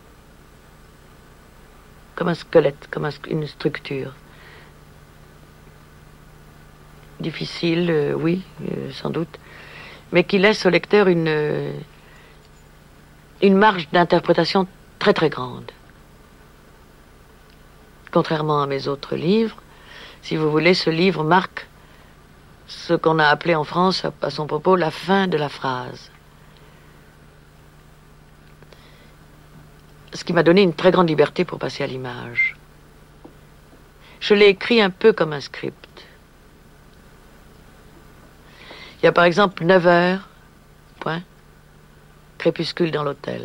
[2.16, 4.14] Comme un squelette, comme une structure.
[7.20, 8.41] Difficile, euh, oui,
[8.72, 9.39] euh, sans doute,
[10.11, 11.74] mais qui laisse au lecteur une,
[13.44, 14.68] une marge d'interprétation
[15.00, 15.72] très très grande.
[18.12, 19.58] Contrairement à mes autres livres,
[20.22, 21.68] si vous voulez, ce livre marque
[22.68, 26.10] ce qu'on a appelé en France, à son propos, la fin de la phrase.
[30.14, 32.56] Ce qui m'a donné une très grande liberté pour passer à l'image.
[34.22, 36.06] Je l'ai écrit un peu comme un script.
[39.00, 40.30] Il y a par exemple 9 heures,
[41.02, 41.22] point,
[42.44, 43.41] crépuscule dans l'hôtel.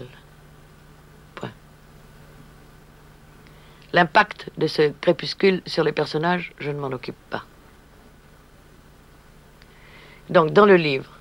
[3.93, 7.45] L'impact de ce crépuscule sur les personnages, je ne m'en occupe pas.
[10.31, 11.13] Donc, dans le livre,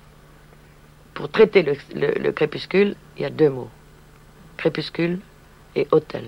[1.14, 3.70] pour traiter le, crépuscule, il y a deux mots
[4.56, 5.20] crépuscule
[5.76, 6.26] et hôtel.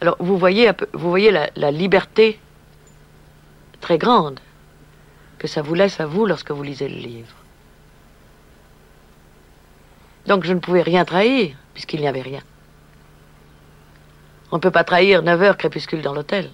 [0.00, 0.72] Alors, vous voyez,
[1.30, 2.40] la liberté
[3.80, 4.40] très grande
[5.38, 7.37] que ça vous laisse à vous lorsque vous lisez le livre.
[10.28, 12.42] Donc je ne pouvais rien trahir, puisqu'il n'y avait rien.
[14.52, 16.50] On ne peut pas trahir 9 heures crépuscule dans l'hôtel.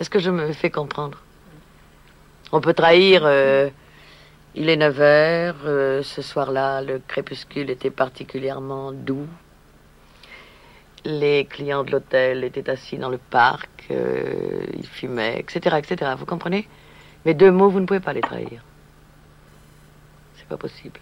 [0.00, 1.18] Est-ce que je me fais comprendre?
[2.50, 3.68] On peut trahir, euh,
[4.54, 9.28] il est 9 heures, euh, ce soir-là, le crépuscule était particulièrement doux.
[11.04, 16.12] Les clients de l'hôtel étaient assis dans le parc, euh, ils fumaient, etc., etc.
[16.16, 16.66] Vous comprenez?
[17.26, 18.62] Mais deux mots, vous ne pouvez pas les trahir
[20.50, 21.00] pas possible.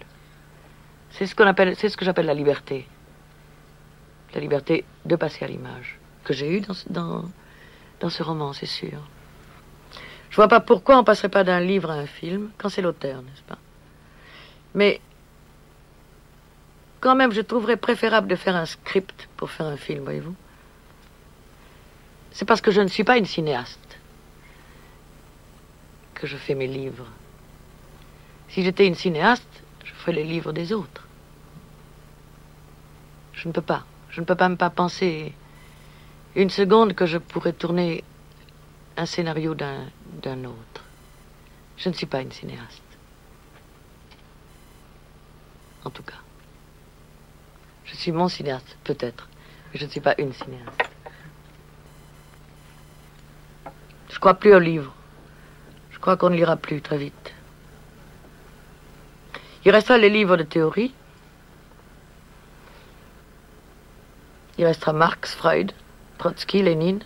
[1.11, 2.87] C'est ce qu'on appelle, c'est ce que j'appelle la liberté.
[4.35, 7.25] La liberté de passer à l'image que j'ai eue dans, dans,
[8.01, 9.01] dans ce roman, c'est sûr.
[10.31, 13.23] Je vois pas pourquoi on passerait pas d'un livre à un film quand c'est l'auteur,
[13.23, 13.59] n'est-ce pas?
[14.75, 15.01] Mais
[17.01, 20.35] quand même, je trouverais préférable de faire un script pour faire un film, voyez-vous?
[22.33, 23.99] C'est parce que je ne suis pas une cinéaste
[26.15, 27.07] que je fais mes livres.
[28.49, 31.07] Si j'étais une cinéaste, je ferais les livres des autres.
[33.33, 33.85] Je ne peux pas.
[34.11, 35.35] Je ne peux pas même pas penser
[36.35, 38.03] une seconde que je pourrais tourner
[38.97, 40.85] un scénario d'un autre.
[41.77, 42.83] Je ne suis pas une cinéaste.
[45.85, 46.21] En tout cas.
[47.85, 49.29] Je suis mon cinéaste, peut-être,
[49.73, 50.91] mais je ne suis pas une cinéaste.
[54.11, 54.95] Je crois plus aux livres.
[55.93, 57.35] Je crois qu'on ne lira plus très vite.
[59.69, 60.95] Il restera les livres de théorie.
[64.57, 65.73] Il restera Marx, Freud,
[66.17, 67.01] Trotsky, Lénine.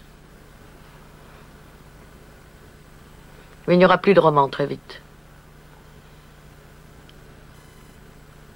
[3.66, 5.02] Mais il n'y aura plus de romans très vite.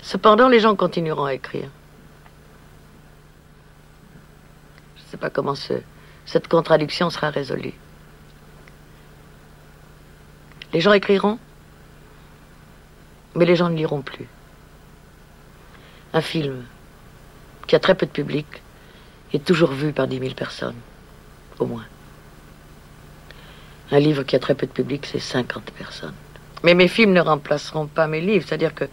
[0.02, 1.68] Cependant, les gens continueront à écrire.
[4.98, 7.74] Je ne sais pas comment cette contradiction sera résolue.
[10.72, 11.40] Les gens écriront
[13.36, 14.26] mais les gens ne liront plus.
[16.12, 16.64] Un film
[17.66, 18.46] qui a très peu de public
[19.32, 20.76] est toujours vu par 10 000 personnes,
[21.58, 21.84] au moins.
[23.90, 26.14] Un livre qui a très peu de public, c'est 50 personnes.
[26.64, 28.86] Mais mes films ne remplaceront pas mes livres, c'est-à-dire que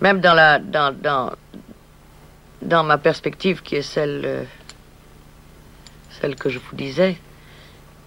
[0.00, 1.34] même dans, la, dans,
[2.84, 4.44] ma perspective qui est celle, euh,
[6.20, 7.16] celle que je vous disais,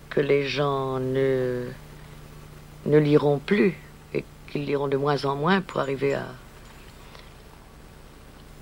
[0.09, 1.65] que les gens ne,
[2.85, 3.75] ne liront plus,
[4.49, 6.25] qu'ils liront de moins en moins pour arriver à,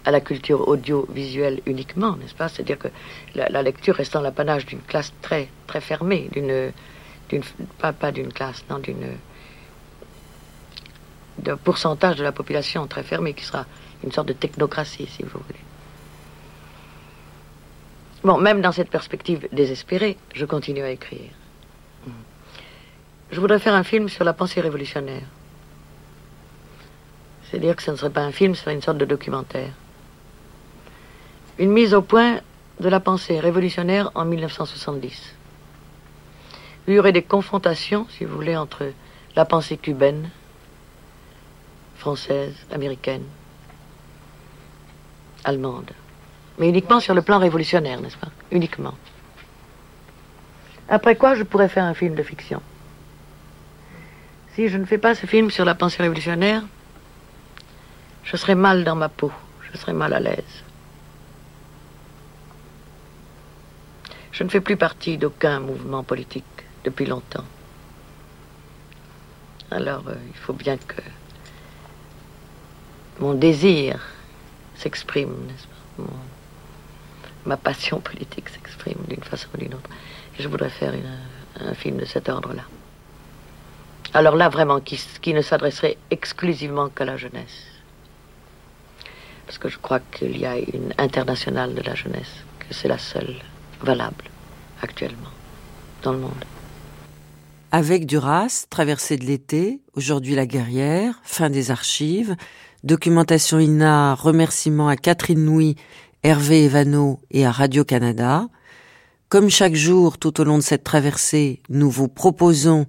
[0.05, 2.47] à la culture audiovisuelle uniquement, n'est-ce pas?
[2.47, 2.87] C'est-à-dire que
[3.35, 6.71] la, lecture restant l'apanage d'une classe très, très fermée, d'une,
[7.29, 7.43] d'une,
[7.77, 9.17] pas, pas d'une classe, non, d'une,
[11.39, 13.65] d'un pourcentage de la population très fermé qui sera
[14.03, 15.59] une sorte de technocratie, si vous voulez.
[18.23, 21.31] Bon, même dans cette perspective désespérée, je continue à écrire.
[23.29, 25.23] Je voudrais faire un film sur la pensée révolutionnaire.
[27.49, 29.71] C'est-à-dire que ce ne serait pas un film, ce serait une sorte de documentaire.
[31.57, 32.39] Une mise au point
[32.79, 35.33] de la pensée révolutionnaire en 1970.
[36.87, 38.91] Il y aurait des confrontations, si vous voulez, entre
[39.35, 40.29] la pensée cubaine,
[41.97, 43.23] française, américaine,
[45.43, 45.91] allemande.
[46.59, 48.29] Mais uniquement sur le plan révolutionnaire, n'est-ce pas?
[48.51, 48.93] Uniquement.
[50.89, 52.61] Après quoi, je pourrais faire un film de fiction.
[54.55, 56.63] Si je ne fais pas ce film sur la pensée révolutionnaire,
[58.29, 59.31] je serais mal dans ma peau,
[59.71, 60.63] je serais mal à l'aise.
[64.33, 66.43] Je ne fais plus partie d'aucun mouvement politique
[66.83, 67.45] depuis longtemps.
[69.71, 71.01] Alors, euh, il faut bien que
[73.19, 73.99] mon désir
[74.75, 76.09] s'exprime, n'est-ce pas?
[77.45, 79.89] Ma passion politique s'exprime d'une façon ou d'une autre.
[80.37, 80.93] Je voudrais faire
[81.61, 82.63] un film de cet ordre-là.
[84.13, 87.66] Alors là, vraiment, qui ne s'adresserait exclusivement qu'à la jeunesse.
[89.47, 92.97] Parce que je crois qu'il y a une internationale de la jeunesse, que c'est la
[92.97, 93.33] seule
[93.81, 94.25] valable
[94.81, 95.31] actuellement
[96.03, 96.45] dans le monde.
[97.71, 102.35] Avec Duras, traversée de l'été, aujourd'hui la guerrière, fin des archives,
[102.83, 105.75] documentation INA, remerciements à Catherine Nouy,
[106.23, 108.47] Hervé Evano et à Radio-Canada.
[109.29, 112.85] Comme chaque jour tout au long de cette traversée, nous vous proposons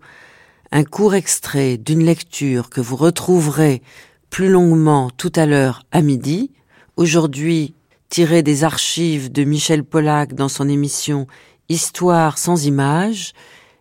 [0.71, 3.83] un court extrait d'une lecture que vous retrouverez
[4.31, 6.51] plus longuement tout à l'heure à midi,
[6.97, 7.74] aujourd'hui
[8.09, 11.26] tiré des archives de Michel Pollack dans son émission
[11.68, 13.33] Histoire sans images,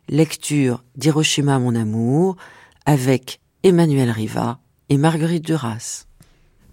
[0.09, 2.35] lecture d'Hiroshima mon amour,
[2.85, 6.05] avec Emmanuel Riva et Marguerite Duras.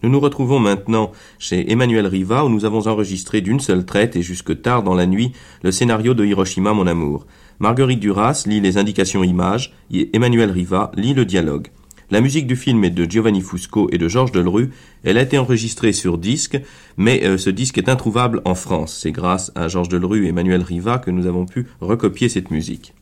[0.03, 4.23] Nous nous retrouvons maintenant chez Emmanuel Riva où nous avons enregistré d'une seule traite et
[4.23, 7.27] jusque tard dans la nuit le scénario de Hiroshima mon amour.
[7.59, 11.69] Marguerite Duras lit les indications images et Emmanuel Riva lit le dialogue.
[12.11, 14.71] La musique du film est de Giovanni Fusco et de Georges Delru.
[15.05, 16.61] Elle a été enregistrée sur disque,
[16.99, 18.99] mais euh, ce disque est introuvable en France.
[19.01, 22.95] C'est grâce à Georges Delru et Emmanuel Riva que nous avons pu recopier cette musique.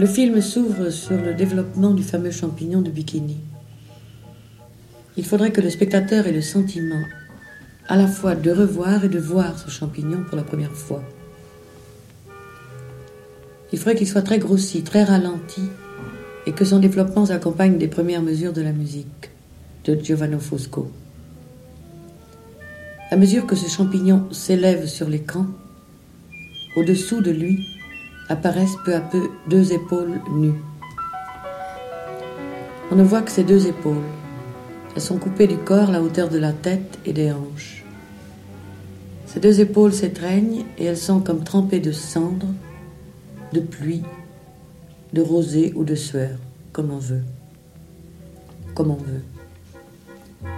[0.00, 3.36] Le film s'ouvre sur le développement du fameux champignon de bikini.
[5.18, 7.02] Il faudrait que le spectateur ait le sentiment
[7.86, 11.02] à la fois de revoir et de voir ce champignon pour la première fois.
[13.74, 15.68] Il faudrait qu'il soit très grossi, très ralenti,
[16.46, 19.28] et que son développement s'accompagne des premières mesures de la musique
[19.84, 20.90] de Giovanni Fosco.
[23.10, 25.44] À mesure que ce champignon s'élève sur l'écran,
[26.74, 27.66] au-dessous de lui,
[28.30, 30.62] apparaissent peu à peu deux épaules nues.
[32.92, 34.06] On ne voit que ces deux épaules.
[34.94, 37.84] Elles sont coupées du corps à la hauteur de la tête et des hanches.
[39.26, 42.54] Ces deux épaules s'étreignent et elles sont comme trempées de cendres,
[43.52, 44.02] de pluie,
[45.12, 46.38] de rosée ou de sueur,
[46.72, 47.22] comme on veut.
[48.74, 50.50] Comme on veut.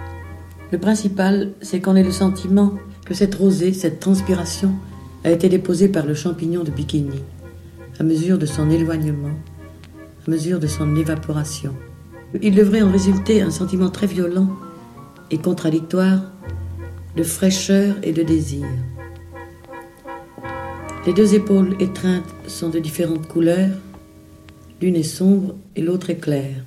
[0.71, 2.73] Le principal, c'est qu'on ait le sentiment
[3.05, 4.73] que cette rosée, cette transpiration,
[5.23, 7.21] a été déposée par le champignon de bikini
[7.99, 9.35] à mesure de son éloignement,
[10.27, 11.73] à mesure de son évaporation.
[12.41, 14.49] Il devrait en résulter un sentiment très violent
[15.29, 16.21] et contradictoire
[17.15, 18.65] de fraîcheur et de désir.
[21.05, 23.77] Les deux épaules étreintes sont de différentes couleurs,
[24.81, 26.63] l'une est sombre et l'autre est claire.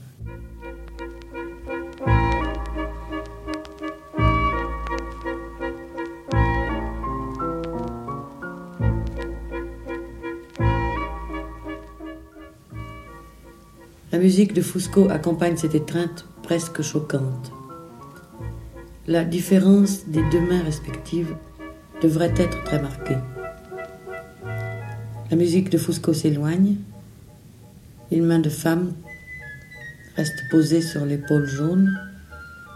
[14.16, 17.52] La musique de Fusco accompagne cette étreinte presque choquante.
[19.06, 21.36] La différence des deux mains respectives
[22.00, 23.18] devrait être très marquée.
[25.30, 26.76] La musique de Fusco s'éloigne.
[28.10, 28.94] Une main de femme
[30.16, 32.00] reste posée sur l'épaule jaune.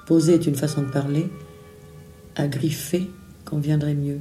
[0.06, 1.30] Posée est une façon de parler.
[2.36, 2.44] À
[3.46, 4.20] conviendrait mieux.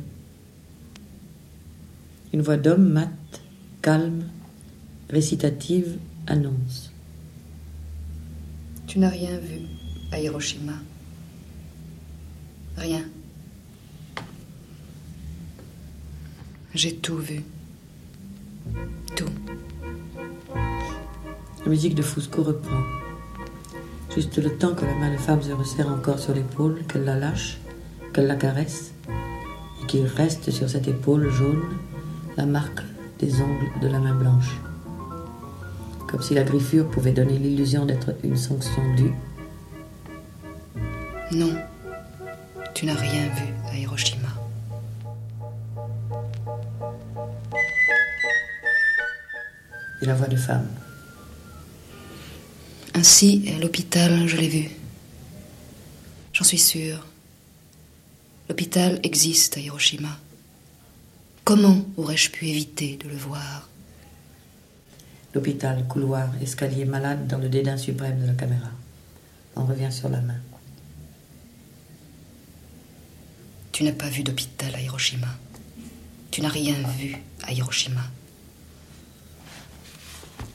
[2.32, 3.42] Une voix d'homme mate,
[3.82, 4.24] calme,
[5.10, 6.94] récitative annonce.
[8.90, 9.68] Tu n'as rien vu
[10.12, 10.74] à Hiroshima.
[12.76, 13.04] Rien.
[16.74, 17.44] J'ai tout vu.
[19.16, 19.30] Tout.
[20.56, 22.82] La musique de Fusco reprend.
[24.16, 27.16] Juste le temps que la main de femme se resserre encore sur l'épaule, qu'elle la
[27.16, 27.60] lâche,
[28.12, 31.62] qu'elle la caresse, et qu'il reste sur cette épaule jaune
[32.38, 32.82] la marque
[33.20, 34.60] des ongles de la main blanche
[36.10, 39.14] comme si la griffure pouvait donner l'illusion d'être une sanction due.
[41.32, 41.56] Non,
[42.74, 44.30] tu n'as rien vu à Hiroshima.
[50.02, 50.68] Et la voix de femme.
[52.96, 54.70] Ainsi, à l'hôpital, je l'ai vu.
[56.34, 57.06] J'en suis sûre.
[58.48, 60.18] L'hôpital existe à Hiroshima.
[61.44, 63.70] Comment aurais-je pu éviter de le voir?
[65.34, 68.70] L'hôpital, couloir, escalier malade dans le dédain suprême de la caméra.
[69.56, 70.40] On revient sur la main.
[73.72, 75.28] Tu n'as pas vu d'hôpital à Hiroshima.
[76.32, 78.02] Tu n'as rien vu à Hiroshima.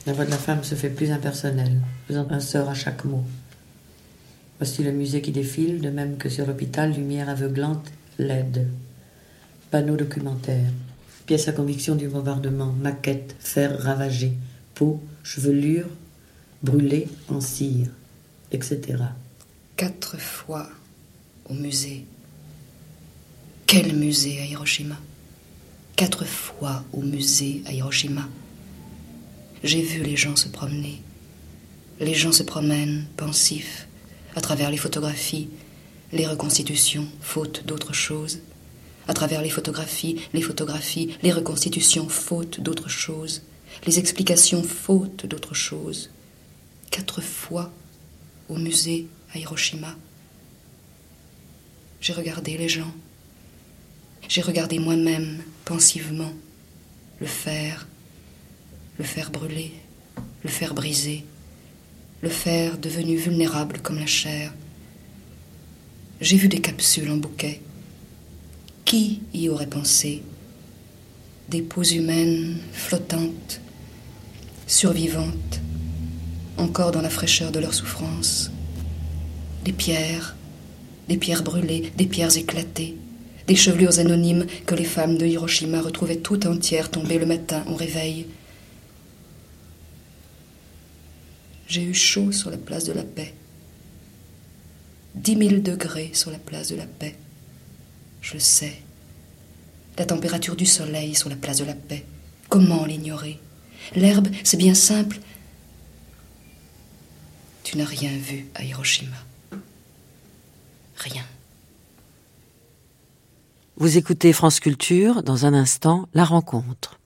[0.05, 3.23] La voix de la femme se fait plus impersonnelle, faisant un sort à chaque mot.
[4.59, 8.67] Voici le musée qui défile, de même que sur l'hôpital, lumière aveuglante, LED.
[9.71, 10.69] Panneau documentaire.
[11.25, 14.33] Pièce à conviction du bombardement, maquette, fer ravagé,
[14.75, 15.87] peau, chevelure,
[16.61, 17.89] brûlée en cire,
[18.51, 18.97] etc.
[19.75, 20.69] Quatre fois
[21.49, 22.05] au musée.
[23.65, 24.97] Quel musée à Hiroshima?
[25.95, 28.27] Quatre fois au musée à Hiroshima.
[29.63, 31.01] J'ai vu les gens se promener.
[31.99, 33.87] Les gens se promènent, pensifs,
[34.35, 35.49] à travers les photographies,
[36.11, 38.39] les reconstitutions, faute d'autre chose.
[39.07, 43.43] À travers les photographies, les photographies, les reconstitutions, faute d'autre chose.
[43.83, 46.09] Les explications, faute d'autre chose.
[46.89, 47.71] Quatre fois
[48.49, 49.95] au musée à Hiroshima.
[52.01, 52.93] J'ai regardé les gens.
[54.27, 56.33] J'ai regardé moi-même pensivement
[57.19, 57.87] le fer,
[58.97, 59.71] le fer brûlé,
[60.43, 61.23] le fer brisé,
[62.21, 64.53] le fer devenu vulnérable comme la chair.
[66.21, 67.61] J'ai vu des capsules en bouquet.
[68.83, 70.23] Qui y aurait pensé?
[71.49, 73.61] Des peaux humaines flottantes,
[74.67, 75.61] survivantes,
[76.57, 78.51] encore dans la fraîcheur de leur souffrance.
[79.63, 80.35] Des pierres,
[81.07, 82.95] des pierres brûlées, des pierres éclatées,
[83.47, 87.75] des chevelures anonymes que les femmes de Hiroshima retrouvaient tout entières tombées le matin au
[87.75, 88.27] réveil.
[91.67, 93.33] J'ai eu chaud sur la place de la paix.
[95.15, 97.15] Dix mille degrés sur la place de la paix.
[98.21, 98.81] Je sais.
[99.97, 102.05] La température du soleil sur la place de la paix.
[102.49, 103.39] Comment l'ignorer?
[103.93, 105.19] L'herbe, c'est bien simple.
[107.63, 109.17] Tu n'as rien vu à Hiroshima.
[110.97, 111.23] Rien.
[113.77, 116.99] Vous écoutez France Culture, dans un instant, la rencontre.